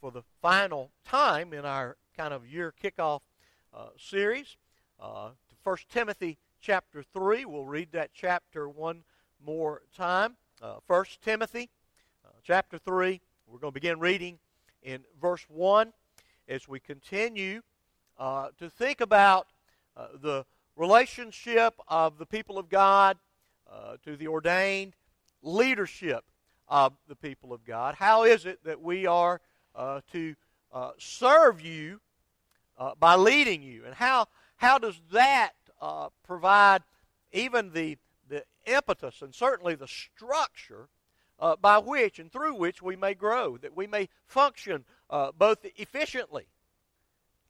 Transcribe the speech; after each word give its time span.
for 0.00 0.10
the 0.10 0.22
final 0.40 0.90
time 1.04 1.52
in 1.52 1.64
our 1.64 1.96
kind 2.16 2.32
of 2.32 2.46
year 2.46 2.72
kickoff 2.82 3.20
uh, 3.74 3.88
series. 3.98 4.56
Uh, 5.00 5.30
1 5.64 5.76
Timothy 5.90 6.38
chapter 6.60 7.02
3. 7.02 7.44
We'll 7.44 7.64
read 7.64 7.92
that 7.92 8.10
chapter 8.14 8.68
one 8.68 9.02
more 9.44 9.82
time. 9.96 10.36
Uh, 10.62 10.76
1 10.86 11.04
Timothy 11.22 11.70
uh, 12.24 12.30
chapter 12.42 12.78
3. 12.78 13.20
We're 13.46 13.58
going 13.58 13.72
to 13.72 13.80
begin 13.80 13.98
reading 13.98 14.38
in 14.82 15.04
verse 15.20 15.44
1 15.48 15.92
as 16.48 16.68
we 16.68 16.80
continue 16.80 17.62
uh, 18.18 18.48
to 18.58 18.70
think 18.70 19.00
about 19.00 19.48
uh, 19.96 20.08
the 20.20 20.44
relationship 20.76 21.74
of 21.88 22.18
the 22.18 22.26
people 22.26 22.58
of 22.58 22.68
God 22.68 23.16
uh, 23.70 23.96
to 24.04 24.16
the 24.16 24.28
ordained 24.28 24.94
leadership 25.42 26.24
of 26.68 26.94
the 27.08 27.16
people 27.16 27.52
of 27.52 27.64
God. 27.64 27.96
How 27.96 28.24
is 28.24 28.46
it 28.46 28.62
that 28.64 28.80
we 28.80 29.06
are 29.06 29.40
uh, 29.74 30.00
to 30.12 30.34
uh, 30.72 30.90
serve 30.98 31.60
you 31.60 32.00
uh, 32.78 32.92
by 32.98 33.14
leading 33.14 33.62
you? 33.62 33.84
And 33.84 33.94
how, 33.94 34.26
how 34.56 34.78
does 34.78 35.00
that 35.12 35.52
uh, 35.80 36.08
provide 36.24 36.82
even 37.32 37.72
the, 37.72 37.96
the 38.28 38.44
impetus 38.66 39.22
and 39.22 39.34
certainly 39.34 39.74
the 39.74 39.88
structure 39.88 40.88
uh, 41.40 41.56
by 41.56 41.78
which 41.78 42.18
and 42.18 42.32
through 42.32 42.54
which 42.54 42.82
we 42.82 42.96
may 42.96 43.14
grow, 43.14 43.56
that 43.58 43.76
we 43.76 43.86
may 43.86 44.08
function 44.26 44.84
uh, 45.10 45.30
both 45.36 45.58
efficiently 45.76 46.46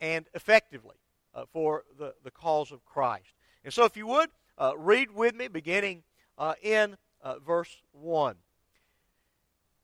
and 0.01 0.27
effectively 0.35 0.97
for 1.53 1.85
the, 1.97 2.15
the 2.25 2.31
cause 2.33 2.73
of 2.73 2.85
Christ? 2.85 3.33
And 3.65 3.73
so, 3.73 3.85
if 3.85 3.97
you 3.97 4.07
would, 4.09 4.31
read 4.77 5.13
with 5.13 5.35
me 5.35 5.49
beginning 5.49 6.03
in 6.63 6.97
verse 7.47 7.81
1. 7.93 8.37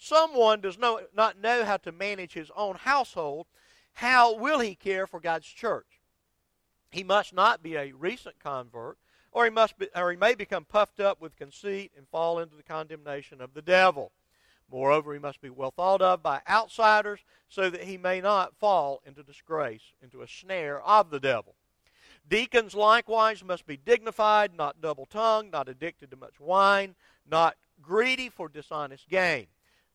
someone 0.00 0.60
does 0.60 0.78
not 0.78 1.38
know 1.38 1.64
how 1.64 1.76
to 1.76 1.92
manage 1.92 2.32
his 2.32 2.50
own 2.56 2.74
household, 2.74 3.46
how 3.92 4.34
will 4.34 4.58
he 4.58 4.74
care 4.74 5.06
for 5.06 5.20
God's 5.20 5.46
church? 5.46 6.00
He 6.90 7.04
must 7.04 7.34
not 7.34 7.62
be 7.62 7.76
a 7.76 7.92
recent 7.92 8.40
convert, 8.40 8.96
or 9.30 9.44
he 9.44 9.50
must 9.50 9.78
be, 9.78 9.88
or 9.94 10.10
he 10.10 10.16
may 10.16 10.34
become 10.34 10.64
puffed 10.64 11.00
up 11.00 11.20
with 11.20 11.36
conceit 11.36 11.92
and 11.96 12.08
fall 12.08 12.38
into 12.38 12.56
the 12.56 12.62
condemnation 12.62 13.40
of 13.40 13.52
the 13.52 13.62
devil. 13.62 14.10
Moreover, 14.72 15.12
he 15.12 15.20
must 15.20 15.40
be 15.40 15.50
well 15.50 15.70
thought 15.70 16.00
of 16.00 16.22
by 16.22 16.40
outsiders, 16.48 17.20
so 17.48 17.68
that 17.68 17.84
he 17.84 17.98
may 17.98 18.20
not 18.20 18.56
fall 18.56 19.02
into 19.04 19.22
disgrace, 19.22 19.92
into 20.02 20.22
a 20.22 20.28
snare 20.28 20.80
of 20.80 21.10
the 21.10 21.20
devil. 21.20 21.54
Deacons 22.26 22.74
likewise 22.74 23.44
must 23.44 23.66
be 23.66 23.76
dignified, 23.76 24.56
not 24.56 24.80
double 24.80 25.06
tongued, 25.06 25.52
not 25.52 25.68
addicted 25.68 26.10
to 26.10 26.16
much 26.16 26.40
wine, 26.40 26.94
not 27.28 27.56
greedy 27.82 28.28
for 28.28 28.48
dishonest 28.48 29.08
gain 29.08 29.46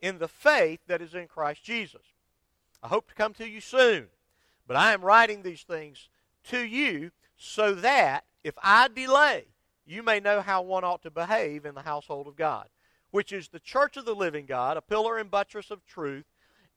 in 0.00 0.18
the 0.18 0.28
faith 0.28 0.80
that 0.86 1.02
is 1.02 1.14
in 1.14 1.26
Christ 1.26 1.64
Jesus. 1.64 2.02
I 2.82 2.88
hope 2.88 3.08
to 3.08 3.14
come 3.14 3.34
to 3.34 3.48
you 3.48 3.60
soon, 3.60 4.08
but 4.66 4.76
I 4.76 4.92
am 4.92 5.04
writing 5.04 5.42
these 5.42 5.62
things 5.62 6.08
to 6.44 6.60
you 6.60 7.10
so 7.36 7.74
that 7.74 8.24
if 8.44 8.54
I 8.62 8.88
delay, 8.88 9.46
you 9.84 10.02
may 10.02 10.20
know 10.20 10.40
how 10.40 10.62
one 10.62 10.84
ought 10.84 11.02
to 11.02 11.10
behave 11.10 11.64
in 11.64 11.74
the 11.74 11.82
household 11.82 12.26
of 12.26 12.36
God, 12.36 12.68
which 13.10 13.32
is 13.32 13.48
the 13.48 13.60
church 13.60 13.96
of 13.96 14.04
the 14.04 14.14
living 14.14 14.46
God, 14.46 14.76
a 14.76 14.82
pillar 14.82 15.18
and 15.18 15.30
buttress 15.30 15.70
of 15.70 15.84
truth. 15.86 16.26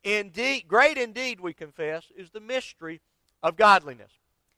Indeed, 0.03 0.67
great 0.67 0.97
indeed, 0.97 1.39
we 1.39 1.53
confess, 1.53 2.05
is 2.15 2.29
the 2.29 2.39
mystery 2.39 3.01
of 3.43 3.57
godliness. 3.57 4.11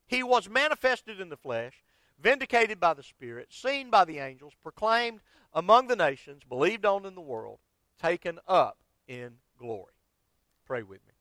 He 0.08 0.24
was 0.24 0.50
manifested 0.50 1.20
in 1.20 1.30
the 1.30 1.38
flesh, 1.38 1.84
vindicated 2.20 2.80
by 2.80 2.94
the 2.94 3.04
Spirit, 3.04 3.48
seen 3.50 3.90
by 3.90 4.06
the 4.06 4.20
angels, 4.20 4.54
proclaimed 4.62 5.22
among 5.54 5.88
the 5.88 5.96
nations, 5.96 6.44
believed 6.48 6.86
on 6.86 7.06
in 7.06 7.16
the 7.16 7.22
world 7.22 7.60
taken 8.02 8.40
up 8.48 8.78
in 9.08 9.34
glory. 9.58 9.94
Pray 10.66 10.84
with 10.84 11.06
me. 11.08 11.14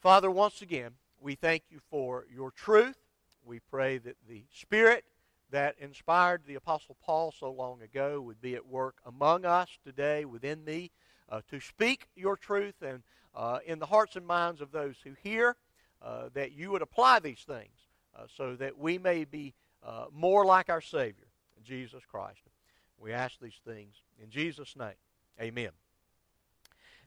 Father, 0.00 0.30
once 0.30 0.62
again, 0.62 0.92
we 1.20 1.34
thank 1.34 1.64
you 1.70 1.78
for 1.90 2.26
your 2.34 2.50
truth. 2.50 2.96
We 3.44 3.60
pray 3.60 3.98
that 3.98 4.16
the 4.28 4.44
Spirit 4.52 5.04
that 5.50 5.76
inspired 5.78 6.42
the 6.46 6.54
Apostle 6.54 6.96
Paul 7.04 7.32
so 7.38 7.50
long 7.52 7.82
ago 7.82 8.20
would 8.20 8.40
be 8.40 8.54
at 8.54 8.66
work 8.66 8.96
among 9.06 9.44
us 9.44 9.68
today, 9.84 10.24
within 10.24 10.64
me, 10.64 10.90
uh, 11.28 11.42
to 11.50 11.60
speak 11.60 12.08
your 12.16 12.36
truth 12.36 12.82
and 12.82 13.02
uh, 13.34 13.58
in 13.66 13.78
the 13.78 13.86
hearts 13.86 14.16
and 14.16 14.26
minds 14.26 14.60
of 14.60 14.72
those 14.72 14.96
who 15.04 15.12
hear, 15.22 15.56
uh, 16.02 16.28
that 16.34 16.52
you 16.52 16.70
would 16.70 16.82
apply 16.82 17.20
these 17.20 17.44
things 17.46 17.88
uh, 18.16 18.24
so 18.36 18.56
that 18.56 18.76
we 18.76 18.98
may 18.98 19.24
be 19.24 19.54
uh, 19.84 20.06
more 20.12 20.44
like 20.44 20.68
our 20.68 20.80
Savior, 20.80 21.28
Jesus 21.64 22.02
Christ. 22.10 22.40
We 22.98 23.12
ask 23.12 23.38
these 23.40 23.60
things 23.64 23.94
in 24.22 24.30
Jesus' 24.30 24.74
name. 24.76 24.94
Amen. 25.40 25.70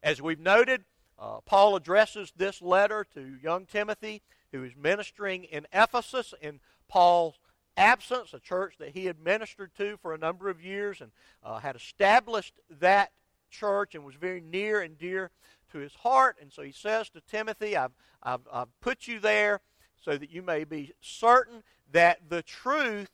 As 0.03 0.21
we've 0.21 0.39
noted, 0.39 0.83
uh, 1.17 1.39
Paul 1.45 1.75
addresses 1.75 2.33
this 2.35 2.61
letter 2.61 3.05
to 3.13 3.37
young 3.41 3.65
Timothy, 3.65 4.21
who 4.51 4.63
is 4.63 4.73
ministering 4.75 5.45
in 5.45 5.65
Ephesus 5.73 6.33
in 6.41 6.59
Paul's 6.87 7.39
absence, 7.77 8.33
a 8.33 8.39
church 8.39 8.75
that 8.79 8.89
he 8.89 9.05
had 9.05 9.19
ministered 9.19 9.71
to 9.77 9.97
for 9.97 10.13
a 10.13 10.17
number 10.17 10.49
of 10.49 10.63
years 10.63 11.01
and 11.01 11.11
uh, 11.43 11.59
had 11.59 11.75
established 11.75 12.53
that 12.79 13.11
church 13.49 13.95
and 13.95 14.03
was 14.03 14.15
very 14.15 14.41
near 14.41 14.81
and 14.81 14.97
dear 14.97 15.31
to 15.71 15.79
his 15.79 15.93
heart. 15.95 16.37
And 16.41 16.51
so 16.51 16.61
he 16.61 16.71
says 16.71 17.09
to 17.09 17.21
Timothy, 17.21 17.75
I've, 17.75 17.91
I've, 18.23 18.47
I've 18.51 18.79
put 18.81 19.07
you 19.07 19.19
there 19.19 19.61
so 20.01 20.17
that 20.17 20.29
you 20.29 20.41
may 20.41 20.63
be 20.63 20.93
certain 21.01 21.63
that 21.91 22.29
the 22.29 22.43
truth 22.43 23.09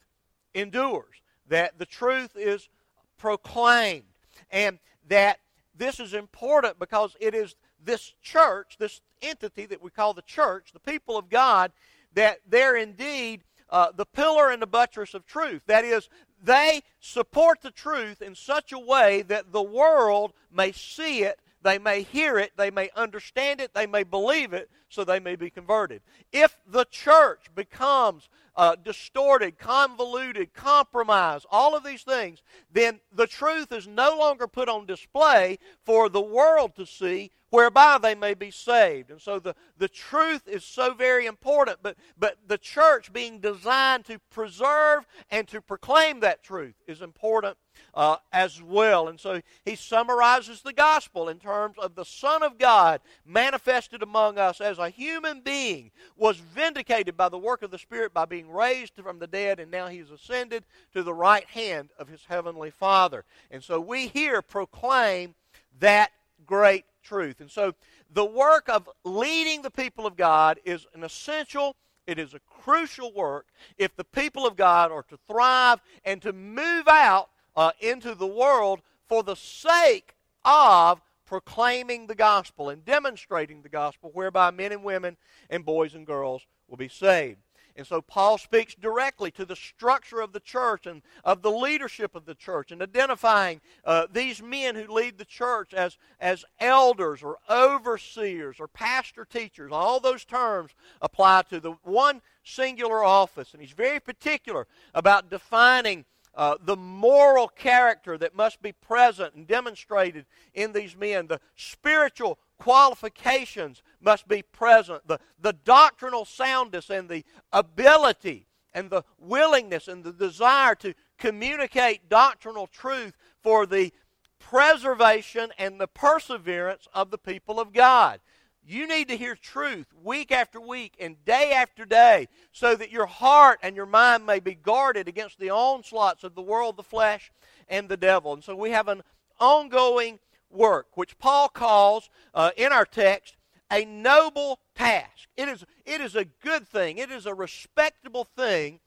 endures, 0.53 1.21
that 1.47 1.77
the 1.77 1.85
truth 1.85 2.31
is 2.35 2.69
proclaimed. 3.17 4.03
And 4.49 4.79
that 5.11 5.39
this 5.75 5.99
is 5.99 6.13
important 6.13 6.79
because 6.79 7.17
it 7.19 7.35
is 7.35 7.55
this 7.83 8.13
church, 8.21 8.77
this 8.79 9.01
entity 9.21 9.65
that 9.65 9.83
we 9.83 9.91
call 9.91 10.13
the 10.13 10.21
church, 10.21 10.71
the 10.71 10.79
people 10.79 11.17
of 11.17 11.29
God, 11.29 11.73
that 12.13 12.39
they're 12.47 12.77
indeed 12.77 13.41
uh, 13.69 13.91
the 13.93 14.05
pillar 14.05 14.51
and 14.51 14.61
the 14.61 14.67
buttress 14.67 15.13
of 15.13 15.25
truth. 15.25 15.63
That 15.67 15.83
is, 15.83 16.07
they 16.41 16.83
support 17.01 17.61
the 17.61 17.71
truth 17.71 18.21
in 18.21 18.35
such 18.35 18.71
a 18.71 18.79
way 18.79 19.21
that 19.23 19.51
the 19.51 19.61
world 19.61 20.31
may 20.49 20.71
see 20.71 21.23
it, 21.23 21.39
they 21.61 21.77
may 21.77 22.03
hear 22.03 22.37
it, 22.37 22.53
they 22.55 22.71
may 22.71 22.89
understand 22.95 23.59
it, 23.59 23.73
they 23.73 23.87
may 23.87 24.03
believe 24.03 24.53
it, 24.53 24.69
so 24.87 25.03
they 25.03 25.19
may 25.19 25.35
be 25.35 25.49
converted. 25.49 26.01
If 26.31 26.55
the 26.65 26.85
church 26.85 27.47
becomes 27.53 28.29
uh, 28.55 28.75
distorted, 28.75 29.57
convoluted, 29.57 30.53
compromised, 30.53 31.45
all 31.49 31.75
of 31.75 31.83
these 31.83 32.03
things, 32.03 32.41
then 32.71 32.99
the 33.13 33.27
truth 33.27 33.71
is 33.71 33.87
no 33.87 34.17
longer 34.17 34.47
put 34.47 34.69
on 34.69 34.85
display 34.85 35.57
for 35.85 36.09
the 36.09 36.21
world 36.21 36.75
to 36.75 36.85
see 36.85 37.31
whereby 37.49 37.97
they 38.01 38.15
may 38.15 38.33
be 38.33 38.49
saved. 38.49 39.11
And 39.11 39.21
so 39.21 39.37
the, 39.37 39.55
the 39.77 39.89
truth 39.89 40.47
is 40.47 40.63
so 40.63 40.93
very 40.93 41.25
important, 41.25 41.79
but, 41.83 41.97
but 42.17 42.37
the 42.47 42.57
church 42.57 43.13
being 43.13 43.39
designed 43.39 44.05
to 44.05 44.19
preserve 44.29 45.05
and 45.29 45.47
to 45.49 45.61
proclaim 45.61 46.21
that 46.21 46.43
truth 46.43 46.75
is 46.87 47.01
important 47.01 47.57
uh, 47.93 48.17
as 48.31 48.61
well. 48.61 49.07
And 49.07 49.19
so 49.19 49.41
he 49.65 49.75
summarizes 49.75 50.61
the 50.61 50.73
gospel 50.73 51.29
in 51.29 51.39
terms 51.39 51.77
of 51.77 51.95
the 51.95 52.05
Son 52.05 52.43
of 52.43 52.57
God 52.57 53.01
manifested 53.25 54.01
among 54.01 54.37
us 54.37 54.61
as 54.61 54.79
a 54.79 54.89
human 54.89 55.41
being, 55.41 55.91
was 56.15 56.37
vindicated 56.37 57.17
by 57.17 57.29
the 57.29 57.37
work 57.37 57.63
of 57.63 57.71
the 57.71 57.77
Spirit 57.77 58.13
by 58.13 58.25
being 58.25 58.49
raised 58.49 58.93
from 58.95 59.19
the 59.19 59.27
dead, 59.27 59.59
and 59.59 59.71
now 59.71 59.87
he's 59.87 60.11
ascended 60.11 60.65
to 60.93 61.03
the 61.03 61.13
right 61.13 61.45
hand 61.45 61.89
of 61.99 62.07
his 62.07 62.25
heavenly 62.25 62.71
Father. 62.71 63.25
And 63.49 63.63
so 63.63 63.79
we 63.79 64.07
here 64.07 64.41
proclaim 64.41 65.35
that 65.79 66.11
great 66.45 66.85
truth. 67.03 67.41
And 67.41 67.49
so 67.49 67.73
the 68.13 68.25
work 68.25 68.69
of 68.69 68.89
leading 69.03 69.61
the 69.61 69.71
people 69.71 70.05
of 70.05 70.15
God 70.15 70.59
is 70.65 70.85
an 70.93 71.03
essential 71.03 71.75
It 72.07 72.17
is 72.19 72.33
a 72.33 72.39
crucial 72.63 73.13
work 73.13 73.47
if 73.77 73.95
the 73.95 74.03
people 74.03 74.45
of 74.45 74.55
God 74.55 74.91
are 74.91 75.03
to 75.03 75.17
thrive 75.27 75.79
and 76.03 76.21
to 76.23 76.33
move 76.33 76.87
out 76.87 77.29
uh, 77.55 77.71
into 77.79 78.15
the 78.15 78.27
world 78.27 78.81
for 79.07 79.23
the 79.23 79.35
sake 79.35 80.15
of 80.45 81.01
proclaiming 81.25 82.07
the 82.07 82.15
gospel 82.15 82.69
and 82.69 82.83
demonstrating 82.83 83.61
the 83.61 83.69
gospel, 83.69 84.11
whereby 84.13 84.51
men 84.51 84.71
and 84.71 84.83
women 84.83 85.15
and 85.49 85.63
boys 85.63 85.95
and 85.95 86.05
girls 86.05 86.45
will 86.67 86.77
be 86.77 86.89
saved. 86.89 87.39
And 87.75 87.87
so 87.87 88.01
Paul 88.01 88.37
speaks 88.37 88.75
directly 88.75 89.31
to 89.31 89.45
the 89.45 89.55
structure 89.55 90.19
of 90.19 90.33
the 90.33 90.39
church 90.39 90.85
and 90.85 91.01
of 91.23 91.41
the 91.41 91.51
leadership 91.51 92.15
of 92.15 92.25
the 92.25 92.35
church 92.35 92.71
and 92.71 92.81
identifying 92.81 93.61
uh, 93.85 94.07
these 94.11 94.41
men 94.41 94.75
who 94.75 94.93
lead 94.93 95.17
the 95.17 95.25
church 95.25 95.73
as, 95.73 95.97
as 96.19 96.43
elders 96.59 97.23
or 97.23 97.37
overseers 97.49 98.57
or 98.59 98.67
pastor 98.67 99.25
teachers. 99.25 99.71
All 99.71 99.99
those 99.99 100.25
terms 100.25 100.71
apply 101.01 101.43
to 101.43 101.59
the 101.59 101.71
one 101.83 102.21
singular 102.43 103.03
office. 103.03 103.53
And 103.53 103.61
he's 103.61 103.71
very 103.71 103.99
particular 103.99 104.67
about 104.93 105.29
defining 105.29 106.05
uh, 106.35 106.55
the 106.63 106.77
moral 106.77 107.47
character 107.47 108.17
that 108.17 108.35
must 108.35 108.61
be 108.61 108.71
present 108.71 109.35
and 109.35 109.47
demonstrated 109.47 110.25
in 110.53 110.71
these 110.71 110.95
men, 110.95 111.27
the 111.27 111.39
spiritual 111.55 112.39
qualifications 112.57 113.81
must 113.99 114.27
be 114.27 114.41
present, 114.41 115.07
the, 115.07 115.19
the 115.39 115.53
doctrinal 115.65 116.25
soundness 116.25 116.89
and 116.89 117.09
the 117.09 117.23
ability 117.51 118.47
and 118.73 118.89
the 118.89 119.03
willingness 119.17 119.87
and 119.87 120.03
the 120.03 120.13
desire 120.13 120.75
to 120.75 120.93
communicate 121.17 122.07
doctrinal 122.07 122.67
truth 122.67 123.17
for 123.41 123.65
the 123.65 123.91
preservation 124.39 125.51
and 125.57 125.79
the 125.79 125.87
perseverance 125.87 126.87
of 126.93 127.11
the 127.11 127.17
people 127.17 127.59
of 127.59 127.73
God. 127.73 128.19
You 128.63 128.87
need 128.87 129.07
to 129.07 129.17
hear 129.17 129.35
truth 129.35 129.87
week 130.03 130.31
after 130.31 130.61
week 130.61 130.95
and 130.99 131.23
day 131.25 131.51
after 131.53 131.83
day 131.83 132.27
so 132.51 132.75
that 132.75 132.91
your 132.91 133.07
heart 133.07 133.59
and 133.63 133.75
your 133.75 133.87
mind 133.87 134.25
may 134.25 134.39
be 134.39 134.53
guarded 134.53 135.07
against 135.07 135.39
the 135.39 135.49
onslaughts 135.49 136.23
of 136.23 136.35
the 136.35 136.41
world, 136.41 136.77
the 136.77 136.83
flesh, 136.83 137.31
and 137.67 137.89
the 137.89 137.97
devil. 137.97 138.33
And 138.33 138.43
so 138.43 138.55
we 138.55 138.71
have 138.71 138.87
an 138.87 139.01
ongoing 139.39 140.19
work, 140.49 140.95
which 140.95 141.17
Paul 141.17 141.49
calls 141.49 142.09
uh, 142.33 142.51
in 142.55 142.71
our 142.71 142.85
text 142.85 143.35
a 143.71 143.85
noble 143.85 144.59
task. 144.75 145.29
It 145.37 145.47
is, 145.47 145.65
it 145.85 146.01
is 146.01 146.15
a 146.15 146.25
good 146.25 146.67
thing, 146.67 146.97
it 146.97 147.09
is 147.09 147.25
a 147.25 147.33
respectable 147.33 148.25
thing 148.25 148.79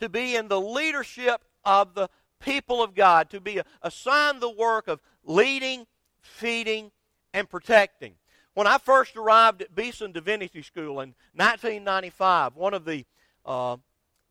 to 0.00 0.08
be 0.08 0.34
in 0.34 0.48
the 0.48 0.60
leadership 0.60 1.44
of 1.64 1.94
the 1.94 2.08
people 2.40 2.82
of 2.82 2.94
God, 2.94 3.30
to 3.30 3.40
be 3.40 3.60
assigned 3.82 4.40
the 4.40 4.50
work 4.50 4.88
of 4.88 5.00
leading, 5.24 5.86
feeding, 6.20 6.90
and 7.34 7.48
protecting. 7.48 8.14
When 8.58 8.66
I 8.66 8.78
first 8.78 9.16
arrived 9.16 9.62
at 9.62 9.72
Beeson 9.72 10.10
Divinity 10.10 10.62
School 10.62 10.98
in 10.98 11.14
1995, 11.36 12.56
one 12.56 12.74
of 12.74 12.84
the 12.84 13.06
uh, 13.46 13.76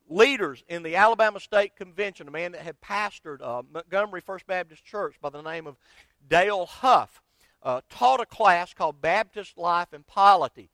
leaders 0.06 0.62
in 0.68 0.82
the 0.82 0.96
Alabama 0.96 1.40
State 1.40 1.76
Convention, 1.76 2.28
a 2.28 2.30
man 2.30 2.52
that 2.52 2.60
had 2.60 2.78
pastored 2.82 3.40
uh, 3.40 3.62
Montgomery 3.72 4.20
First 4.20 4.46
Baptist 4.46 4.84
Church 4.84 5.14
by 5.22 5.30
the 5.30 5.40
name 5.40 5.66
of 5.66 5.76
Dale 6.28 6.66
Huff, 6.66 7.22
uh, 7.62 7.80
taught 7.88 8.20
a 8.20 8.26
class 8.26 8.74
called 8.74 9.00
Baptist 9.00 9.56
Life 9.56 9.94
and 9.94 10.06
Polity. 10.06 10.68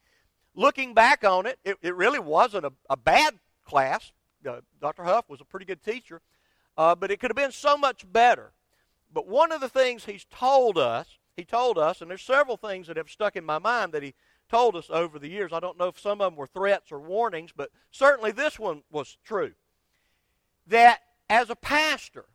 Looking 0.57 0.93
back 0.93 1.23
on 1.23 1.47
it, 1.47 1.61
it, 1.65 1.77
it 1.81 1.95
really 1.95 2.19
wasn't 2.19 2.65
a, 2.65 2.73
a 2.91 2.97
bad 2.97 3.35
class. 3.65 4.11
Uh, 4.45 4.63
Dr. 4.81 5.05
Huff 5.05 5.29
was 5.29 5.41
a 5.41 5.45
pretty 5.45 5.67
good 5.67 5.85
teacher, 5.85 6.23
uh, 6.77 6.97
but 6.97 7.13
it 7.13 7.21
could 7.21 7.31
have 7.31 7.37
been 7.37 7.53
so 7.53 7.77
much 7.77 8.05
better. 8.13 8.51
But 9.13 9.29
one 9.29 9.53
of 9.53 9.61
the 9.61 9.69
things 9.69 10.07
he's 10.07 10.25
told 10.25 10.77
us 10.77 11.07
he 11.37 11.45
told 11.45 11.79
us, 11.79 12.01
and 12.01 12.11
there's 12.11 12.23
several 12.23 12.57
things 12.57 12.87
that 12.87 12.97
have 12.97 13.11
stuck 13.11 13.37
in 13.37 13.45
my 13.45 13.59
mind 13.59 13.93
that 13.93 14.03
he 14.03 14.15
told 14.49 14.77
us 14.77 14.89
over 14.91 15.19
the 15.19 15.29
years. 15.29 15.53
I 15.53 15.61
don't 15.61 15.79
know 15.79 15.89
if 15.89 15.99
some 15.99 16.21
of 16.21 16.33
them 16.33 16.37
were 16.37 16.47
threats 16.47 16.93
or 16.93 17.01
warnings, 17.01 17.51
but 17.55 17.71
certainly 17.91 18.31
this 18.31 18.59
one 18.59 18.83
was 18.91 19.17
true. 19.25 19.53
That 20.67 21.01
as 21.29 21.51
a 21.51 21.57
pastor, 21.57 22.27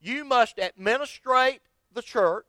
you 0.00 0.24
must 0.24 0.58
administrate 0.58 1.60
the 1.92 2.02
church, 2.02 2.46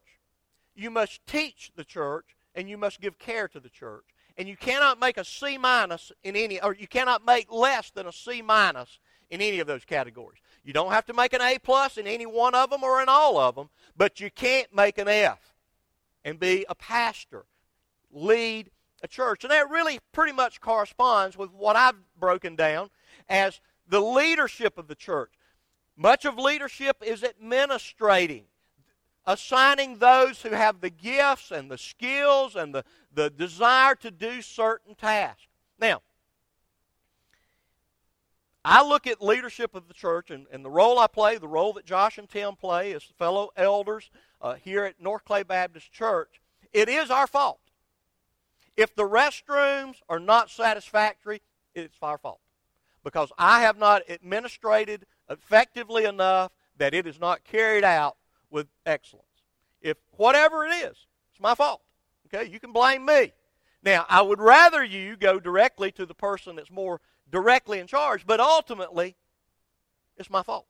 you 0.75 0.89
must 0.89 1.25
teach 1.27 1.71
the 1.75 1.85
church, 1.85 2.35
and 2.55 2.69
you 2.69 2.77
must 2.77 2.99
give 2.99 3.19
care 3.19 3.47
to 3.47 3.59
the 3.59 3.69
church. 3.69 4.05
And 4.37 4.49
you 4.49 4.57
cannot 4.57 4.99
make 4.99 5.17
a 5.17 5.23
C 5.23 5.57
minus 5.57 6.11
in 6.23 6.35
any, 6.35 6.61
or 6.61 6.73
you 6.73 6.87
cannot 6.87 7.25
make 7.25 7.51
less 7.51 7.91
than 7.91 8.07
a 8.07 8.11
C 8.11 8.41
minus 8.41 8.99
in 9.29 9.39
any 9.39 9.59
of 9.59 9.67
those 9.67 9.85
categories. 9.85 10.39
You 10.63 10.73
don't 10.73 10.91
have 10.91 11.05
to 11.05 11.13
make 11.13 11.33
an 11.33 11.41
A 11.41 11.59
plus 11.59 11.97
in 11.97 12.07
any 12.07 12.25
one 12.25 12.55
of 12.55 12.69
them 12.69 12.83
or 12.83 13.01
in 13.01 13.07
all 13.07 13.37
of 13.37 13.55
them, 13.55 13.69
but 13.95 14.19
you 14.19 14.31
can't 14.31 14.73
make 14.75 14.97
an 14.97 15.07
F 15.07 15.54
and 16.25 16.39
be 16.39 16.65
a 16.67 16.75
pastor, 16.75 17.45
lead 18.11 18.71
a 19.03 19.07
church. 19.07 19.43
And 19.43 19.51
that 19.51 19.69
really 19.69 19.99
pretty 20.11 20.33
much 20.33 20.59
corresponds 20.59 21.37
with 21.37 21.51
what 21.51 21.77
I've 21.77 21.95
broken 22.19 22.55
down 22.55 22.89
as 23.29 23.61
the 23.87 24.01
leadership 24.01 24.77
of 24.77 24.87
the 24.87 24.95
church. 24.95 25.31
Much 25.95 26.25
of 26.25 26.37
leadership 26.37 26.97
is 27.05 27.23
administrating, 27.23 28.45
assigning 29.25 29.99
those 29.99 30.41
who 30.41 30.49
have 30.49 30.81
the 30.81 30.89
gifts 30.89 31.51
and 31.51 31.71
the 31.71 31.77
skills 31.77 32.55
and 32.55 32.73
the, 32.75 32.83
the 33.13 33.29
desire 33.29 33.95
to 33.95 34.11
do 34.11 34.41
certain 34.41 34.95
tasks. 34.95 35.47
Now, 35.79 36.01
I 38.67 38.83
look 38.83 39.05
at 39.05 39.21
leadership 39.21 39.75
of 39.75 39.87
the 39.87 39.93
church 39.93 40.31
and, 40.31 40.47
and 40.51 40.65
the 40.65 40.71
role 40.71 40.97
I 40.97 41.05
play, 41.05 41.37
the 41.37 41.47
role 41.47 41.71
that 41.73 41.85
Josh 41.85 42.17
and 42.17 42.27
Tim 42.27 42.55
play 42.55 42.93
as 42.93 43.03
fellow 43.03 43.51
elders 43.55 44.09
uh, 44.45 44.53
here 44.63 44.85
at 44.85 45.01
North 45.01 45.25
Clay 45.25 45.41
Baptist 45.41 45.91
Church. 45.91 46.39
It 46.71 46.87
is 46.87 47.09
our 47.09 47.25
fault. 47.25 47.59
If 48.77 48.95
the 48.95 49.03
restrooms 49.03 49.95
are 50.07 50.19
not 50.19 50.51
satisfactory, 50.51 51.41
it's 51.73 51.97
our 51.99 52.19
fault. 52.19 52.41
Because 53.03 53.31
I 53.39 53.61
have 53.61 53.79
not 53.79 54.03
administrated 54.07 55.07
effectively 55.31 56.05
enough 56.05 56.51
that 56.77 56.93
it 56.93 57.07
is 57.07 57.19
not 57.19 57.43
carried 57.43 57.83
out 57.83 58.17
with 58.51 58.67
excellence. 58.85 59.25
If 59.81 59.97
whatever 60.11 60.63
it 60.63 60.73
is, 60.73 61.07
it's 61.31 61.41
my 61.41 61.55
fault. 61.55 61.81
Okay, 62.27 62.47
you 62.47 62.59
can 62.59 62.71
blame 62.71 63.03
me. 63.03 63.33
Now, 63.81 64.05
I 64.09 64.21
would 64.21 64.39
rather 64.39 64.83
you 64.83 65.15
go 65.15 65.39
directly 65.39 65.91
to 65.93 66.05
the 66.05 66.13
person 66.13 66.55
that's 66.55 66.71
more 66.71 67.01
directly 67.31 67.79
in 67.79 67.87
charge, 67.87 68.27
but 68.27 68.39
ultimately, 68.39 69.15
it's 70.17 70.29
my 70.29 70.43
fault. 70.43 70.67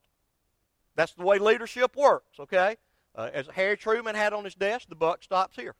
That's 0.95 1.13
the 1.13 1.23
way 1.23 1.39
leadership 1.39 1.97
works, 1.97 2.39
okay? 2.39 2.77
Uh, 3.15 3.29
as 3.33 3.47
Harry 3.55 3.77
Truman 3.77 4.15
had 4.15 4.33
on 4.33 4.43
his 4.43 4.55
desk, 4.55 4.89
the 4.89 4.95
buck 4.95 5.23
stops 5.23 5.55
here, 5.55 5.75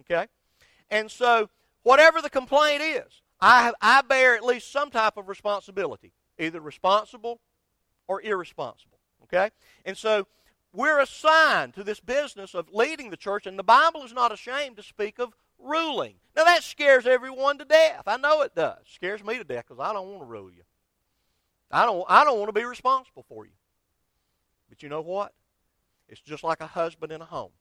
okay? 0.00 0.26
And 0.90 1.10
so, 1.10 1.50
whatever 1.82 2.22
the 2.22 2.30
complaint 2.30 2.82
is, 2.82 3.22
I, 3.40 3.64
have, 3.64 3.74
I 3.80 4.02
bear 4.02 4.34
at 4.34 4.44
least 4.44 4.72
some 4.72 4.90
type 4.90 5.16
of 5.16 5.28
responsibility, 5.28 6.12
either 6.38 6.60
responsible 6.60 7.40
or 8.08 8.22
irresponsible, 8.22 8.98
okay? 9.24 9.50
And 9.84 9.96
so, 9.96 10.26
we're 10.72 11.00
assigned 11.00 11.74
to 11.74 11.84
this 11.84 12.00
business 12.00 12.54
of 12.54 12.72
leading 12.72 13.10
the 13.10 13.16
church, 13.16 13.46
and 13.46 13.58
the 13.58 13.64
Bible 13.64 14.04
is 14.04 14.12
not 14.12 14.32
ashamed 14.32 14.76
to 14.76 14.82
speak 14.82 15.18
of 15.18 15.34
ruling. 15.58 16.14
Now, 16.36 16.44
that 16.44 16.62
scares 16.62 17.06
everyone 17.06 17.58
to 17.58 17.64
death. 17.64 18.04
I 18.06 18.16
know 18.16 18.42
it 18.42 18.54
does. 18.54 18.78
It 18.82 18.94
scares 18.94 19.22
me 19.22 19.36
to 19.36 19.44
death 19.44 19.64
because 19.68 19.82
I 19.82 19.92
don't 19.92 20.08
want 20.08 20.22
to 20.22 20.26
rule 20.26 20.50
you. 20.50 20.62
I 21.70 21.84
don't, 21.84 22.04
I 22.08 22.24
don't 22.24 22.38
want 22.38 22.48
to 22.48 22.58
be 22.58 22.64
responsible 22.64 23.24
for 23.28 23.44
you. 23.44 23.52
But 24.68 24.82
you 24.82 24.88
know 24.88 25.02
what? 25.02 25.32
It's 26.10 26.20
just 26.20 26.44
like 26.44 26.60
a 26.60 26.66
husband 26.66 27.12
in 27.12 27.22
a 27.22 27.24
home. 27.24 27.52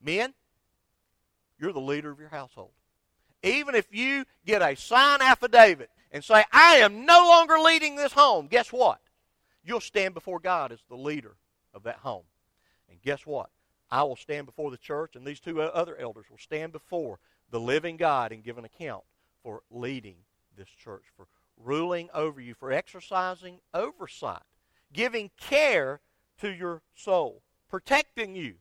Men, 0.00 0.32
you're 1.58 1.72
the 1.72 1.80
leader 1.80 2.10
of 2.10 2.20
your 2.20 2.28
household. 2.28 2.70
Even 3.42 3.74
if 3.74 3.86
you 3.90 4.24
get 4.46 4.62
a 4.62 4.76
signed 4.76 5.22
affidavit 5.22 5.90
and 6.12 6.22
say, 6.22 6.44
I 6.52 6.76
am 6.76 7.04
no 7.04 7.26
longer 7.26 7.58
leading 7.58 7.96
this 7.96 8.12
home, 8.12 8.46
guess 8.46 8.72
what? 8.72 9.00
You'll 9.64 9.80
stand 9.80 10.14
before 10.14 10.38
God 10.38 10.70
as 10.70 10.78
the 10.88 10.96
leader 10.96 11.36
of 11.74 11.82
that 11.82 11.96
home. 11.96 12.22
And 12.88 13.02
guess 13.02 13.26
what? 13.26 13.50
I 13.90 14.04
will 14.04 14.16
stand 14.16 14.46
before 14.46 14.70
the 14.70 14.78
church, 14.78 15.16
and 15.16 15.26
these 15.26 15.40
two 15.40 15.60
other 15.60 15.96
elders 15.96 16.26
will 16.30 16.38
stand 16.38 16.72
before 16.72 17.18
the 17.50 17.60
living 17.60 17.96
God 17.96 18.32
and 18.32 18.44
give 18.44 18.58
an 18.58 18.64
account 18.64 19.04
for 19.42 19.62
leading 19.70 20.16
this 20.56 20.68
church, 20.68 21.04
for 21.16 21.26
ruling 21.56 22.08
over 22.14 22.40
you, 22.40 22.54
for 22.54 22.72
exercising 22.72 23.58
oversight, 23.74 24.42
giving 24.92 25.30
care 25.38 26.00
to 26.40 26.52
your 26.52 26.82
soul, 26.94 27.42
protecting 27.68 28.34
you 28.34 28.54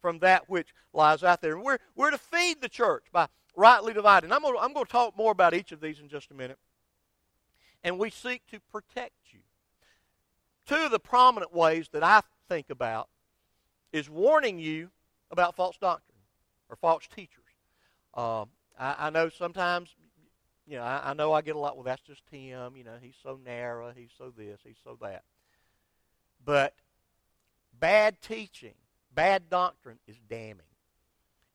from 0.00 0.18
that 0.20 0.48
which 0.48 0.74
lies 0.92 1.22
out 1.22 1.40
there. 1.40 1.54
And 1.54 1.64
we're, 1.64 1.78
we're 1.94 2.10
to 2.10 2.18
feed 2.18 2.60
the 2.60 2.68
church 2.68 3.04
by 3.12 3.28
rightly 3.56 3.92
dividing. 3.92 4.32
I'm 4.32 4.42
going, 4.42 4.54
to, 4.54 4.60
I'm 4.60 4.72
going 4.72 4.86
to 4.86 4.92
talk 4.92 5.16
more 5.16 5.32
about 5.32 5.54
each 5.54 5.72
of 5.72 5.80
these 5.80 6.00
in 6.00 6.08
just 6.08 6.30
a 6.30 6.34
minute. 6.34 6.58
And 7.82 7.98
we 7.98 8.10
seek 8.10 8.46
to 8.50 8.60
protect 8.72 9.14
you. 9.32 9.40
Two 10.66 10.76
of 10.76 10.90
the 10.90 11.00
prominent 11.00 11.54
ways 11.54 11.88
that 11.92 12.02
I 12.02 12.22
think 12.48 12.70
about 12.70 13.08
is 13.92 14.08
warning 14.08 14.58
you 14.58 14.90
about 15.30 15.56
false 15.56 15.76
doctrine 15.78 16.18
or 16.68 16.76
false 16.76 17.06
teachers. 17.06 17.38
Um, 18.14 18.48
I, 18.78 18.96
I, 18.98 19.10
know 19.10 19.28
sometimes, 19.28 19.94
you 20.66 20.76
know, 20.76 20.82
I, 20.82 21.10
I, 21.10 21.14
know 21.14 21.32
I 21.32 21.42
get 21.42 21.56
a 21.56 21.58
lot, 21.58 21.76
well, 21.76 21.84
that's 21.84 22.02
just 22.02 22.22
Tim. 22.30 22.76
You 22.76 22.84
know, 22.84 22.96
he's 23.00 23.14
so 23.22 23.38
narrow, 23.44 23.92
he's 23.96 24.10
so 24.16 24.32
this, 24.36 24.60
he's 24.64 24.76
so 24.84 24.98
that. 25.00 25.22
But 26.44 26.74
bad 27.80 28.20
teaching, 28.20 28.74
bad 29.12 29.48
doctrine 29.50 29.98
is 30.06 30.16
damning. 30.28 30.66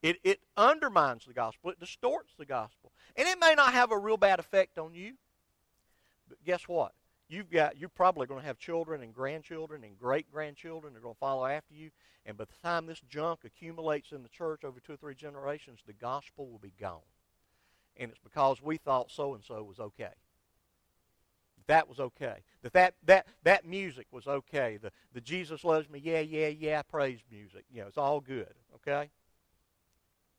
It, 0.02 0.18
it 0.24 0.40
undermines 0.58 1.26
the 1.26 1.34
gospel. 1.34 1.72
It 1.72 1.80
distorts 1.80 2.34
the 2.38 2.46
gospel. 2.46 2.92
And 3.16 3.28
it 3.28 3.40
may 3.40 3.56
not 3.56 3.74
have 3.74 3.92
a 3.92 3.98
real 3.98 4.18
bad 4.18 4.40
effect 4.40 4.78
on 4.78 4.94
you. 4.94 5.14
But 6.28 6.44
guess 6.44 6.68
what? 6.68 6.92
You've 7.28 7.50
got 7.50 7.78
you're 7.78 7.90
probably 7.90 8.28
going 8.28 8.42
to 8.42 8.46
have 8.46 8.60
children 8.60 9.02
and 9.02 9.12
grandchildren 9.12 9.84
and 9.84 9.98
great 9.98 10.32
grandchildren 10.32 10.94
that 10.94 11.00
are 11.00 11.02
going 11.02 11.16
to 11.16 11.20
follow 11.20 11.46
after 11.46 11.74
you. 11.74 11.90
And 12.24 12.38
by 12.38 12.46
the 12.46 12.68
time 12.68 12.86
this 12.86 13.02
junk 13.10 13.40
accumulates 13.46 14.12
in 14.12 14.22
the 14.22 14.30
church 14.30 14.64
over 14.64 14.80
two 14.80 14.94
or 14.94 14.98
three 14.98 15.16
generations, 15.16 15.80
the 15.88 15.94
gospel 15.94 16.48
will 16.48 16.60
be 16.60 16.74
gone. 16.80 17.00
And 17.98 18.12
it's 18.12 18.20
because 18.20 18.62
we 18.62 18.78
thought 18.78 19.10
so 19.10 19.34
and 19.34 19.44
so 19.44 19.64
was 19.64 19.80
okay 19.80 20.14
that 21.68 21.88
was 21.88 22.00
okay. 22.00 22.38
That 22.62 22.74
that 22.74 22.94
that 23.06 23.28
that 23.44 23.66
music 23.66 24.08
was 24.12 24.28
okay. 24.28 24.78
The 24.82 24.92
the 25.14 25.22
Jesus 25.22 25.64
loves 25.64 25.90
me, 25.90 26.00
yeah, 26.04 26.20
yeah, 26.20 26.48
yeah, 26.48 26.82
praise 26.82 27.20
music. 27.32 27.66
You 27.72 27.82
know, 27.82 27.88
it's 27.88 27.98
all 27.98 28.20
good, 28.20 28.54
okay? 28.76 29.10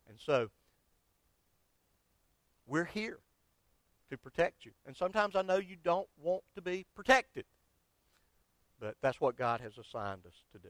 And 0.09 0.19
so 0.19 0.51
we're 2.67 2.85
here 2.85 3.19
to 4.11 4.17
protect 4.17 4.65
you. 4.65 4.73
And 4.87 4.97
sometimes 4.97 5.37
I 5.37 5.43
know 5.43 5.57
you 5.57 5.77
don't 5.83 6.09
want 6.23 6.43
to 6.55 6.63
be 6.63 6.87
protected. 6.95 7.45
But 8.79 8.97
that's 9.01 9.21
what 9.21 9.37
God 9.37 9.61
has 9.61 9.79
assigned 9.79 10.27
us 10.27 10.35
to 10.53 10.59
do. 10.59 10.69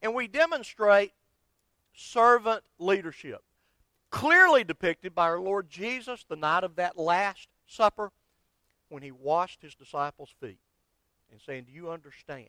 And 0.00 0.14
we 0.14 0.28
demonstrate 0.28 1.12
servant 1.94 2.62
leadership, 2.78 3.42
clearly 4.10 4.62
depicted 4.62 5.14
by 5.14 5.24
our 5.24 5.40
Lord 5.40 5.68
Jesus 5.68 6.24
the 6.28 6.36
night 6.36 6.62
of 6.62 6.76
that 6.76 6.96
Last 6.96 7.48
Supper 7.66 8.12
when 8.88 9.02
he 9.02 9.10
washed 9.10 9.62
his 9.62 9.74
disciples' 9.74 10.34
feet 10.40 10.60
and 11.30 11.40
saying, 11.40 11.64
Do 11.64 11.72
you 11.72 11.90
understand? 11.90 12.48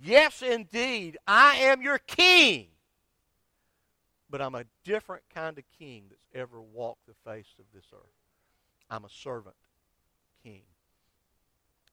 Yes, 0.00 0.42
indeed, 0.42 1.16
I 1.26 1.56
am 1.56 1.82
your 1.82 1.98
king. 1.98 2.68
But 4.30 4.42
I'm 4.42 4.54
a 4.54 4.64
different 4.84 5.24
kind 5.34 5.58
of 5.58 5.64
king 5.78 6.04
that's 6.10 6.22
ever 6.34 6.60
walked 6.60 7.06
the 7.06 7.30
face 7.30 7.54
of 7.58 7.64
this 7.74 7.86
earth. 7.92 8.00
I'm 8.90 9.04
a 9.04 9.10
servant 9.10 9.56
king. 10.42 10.62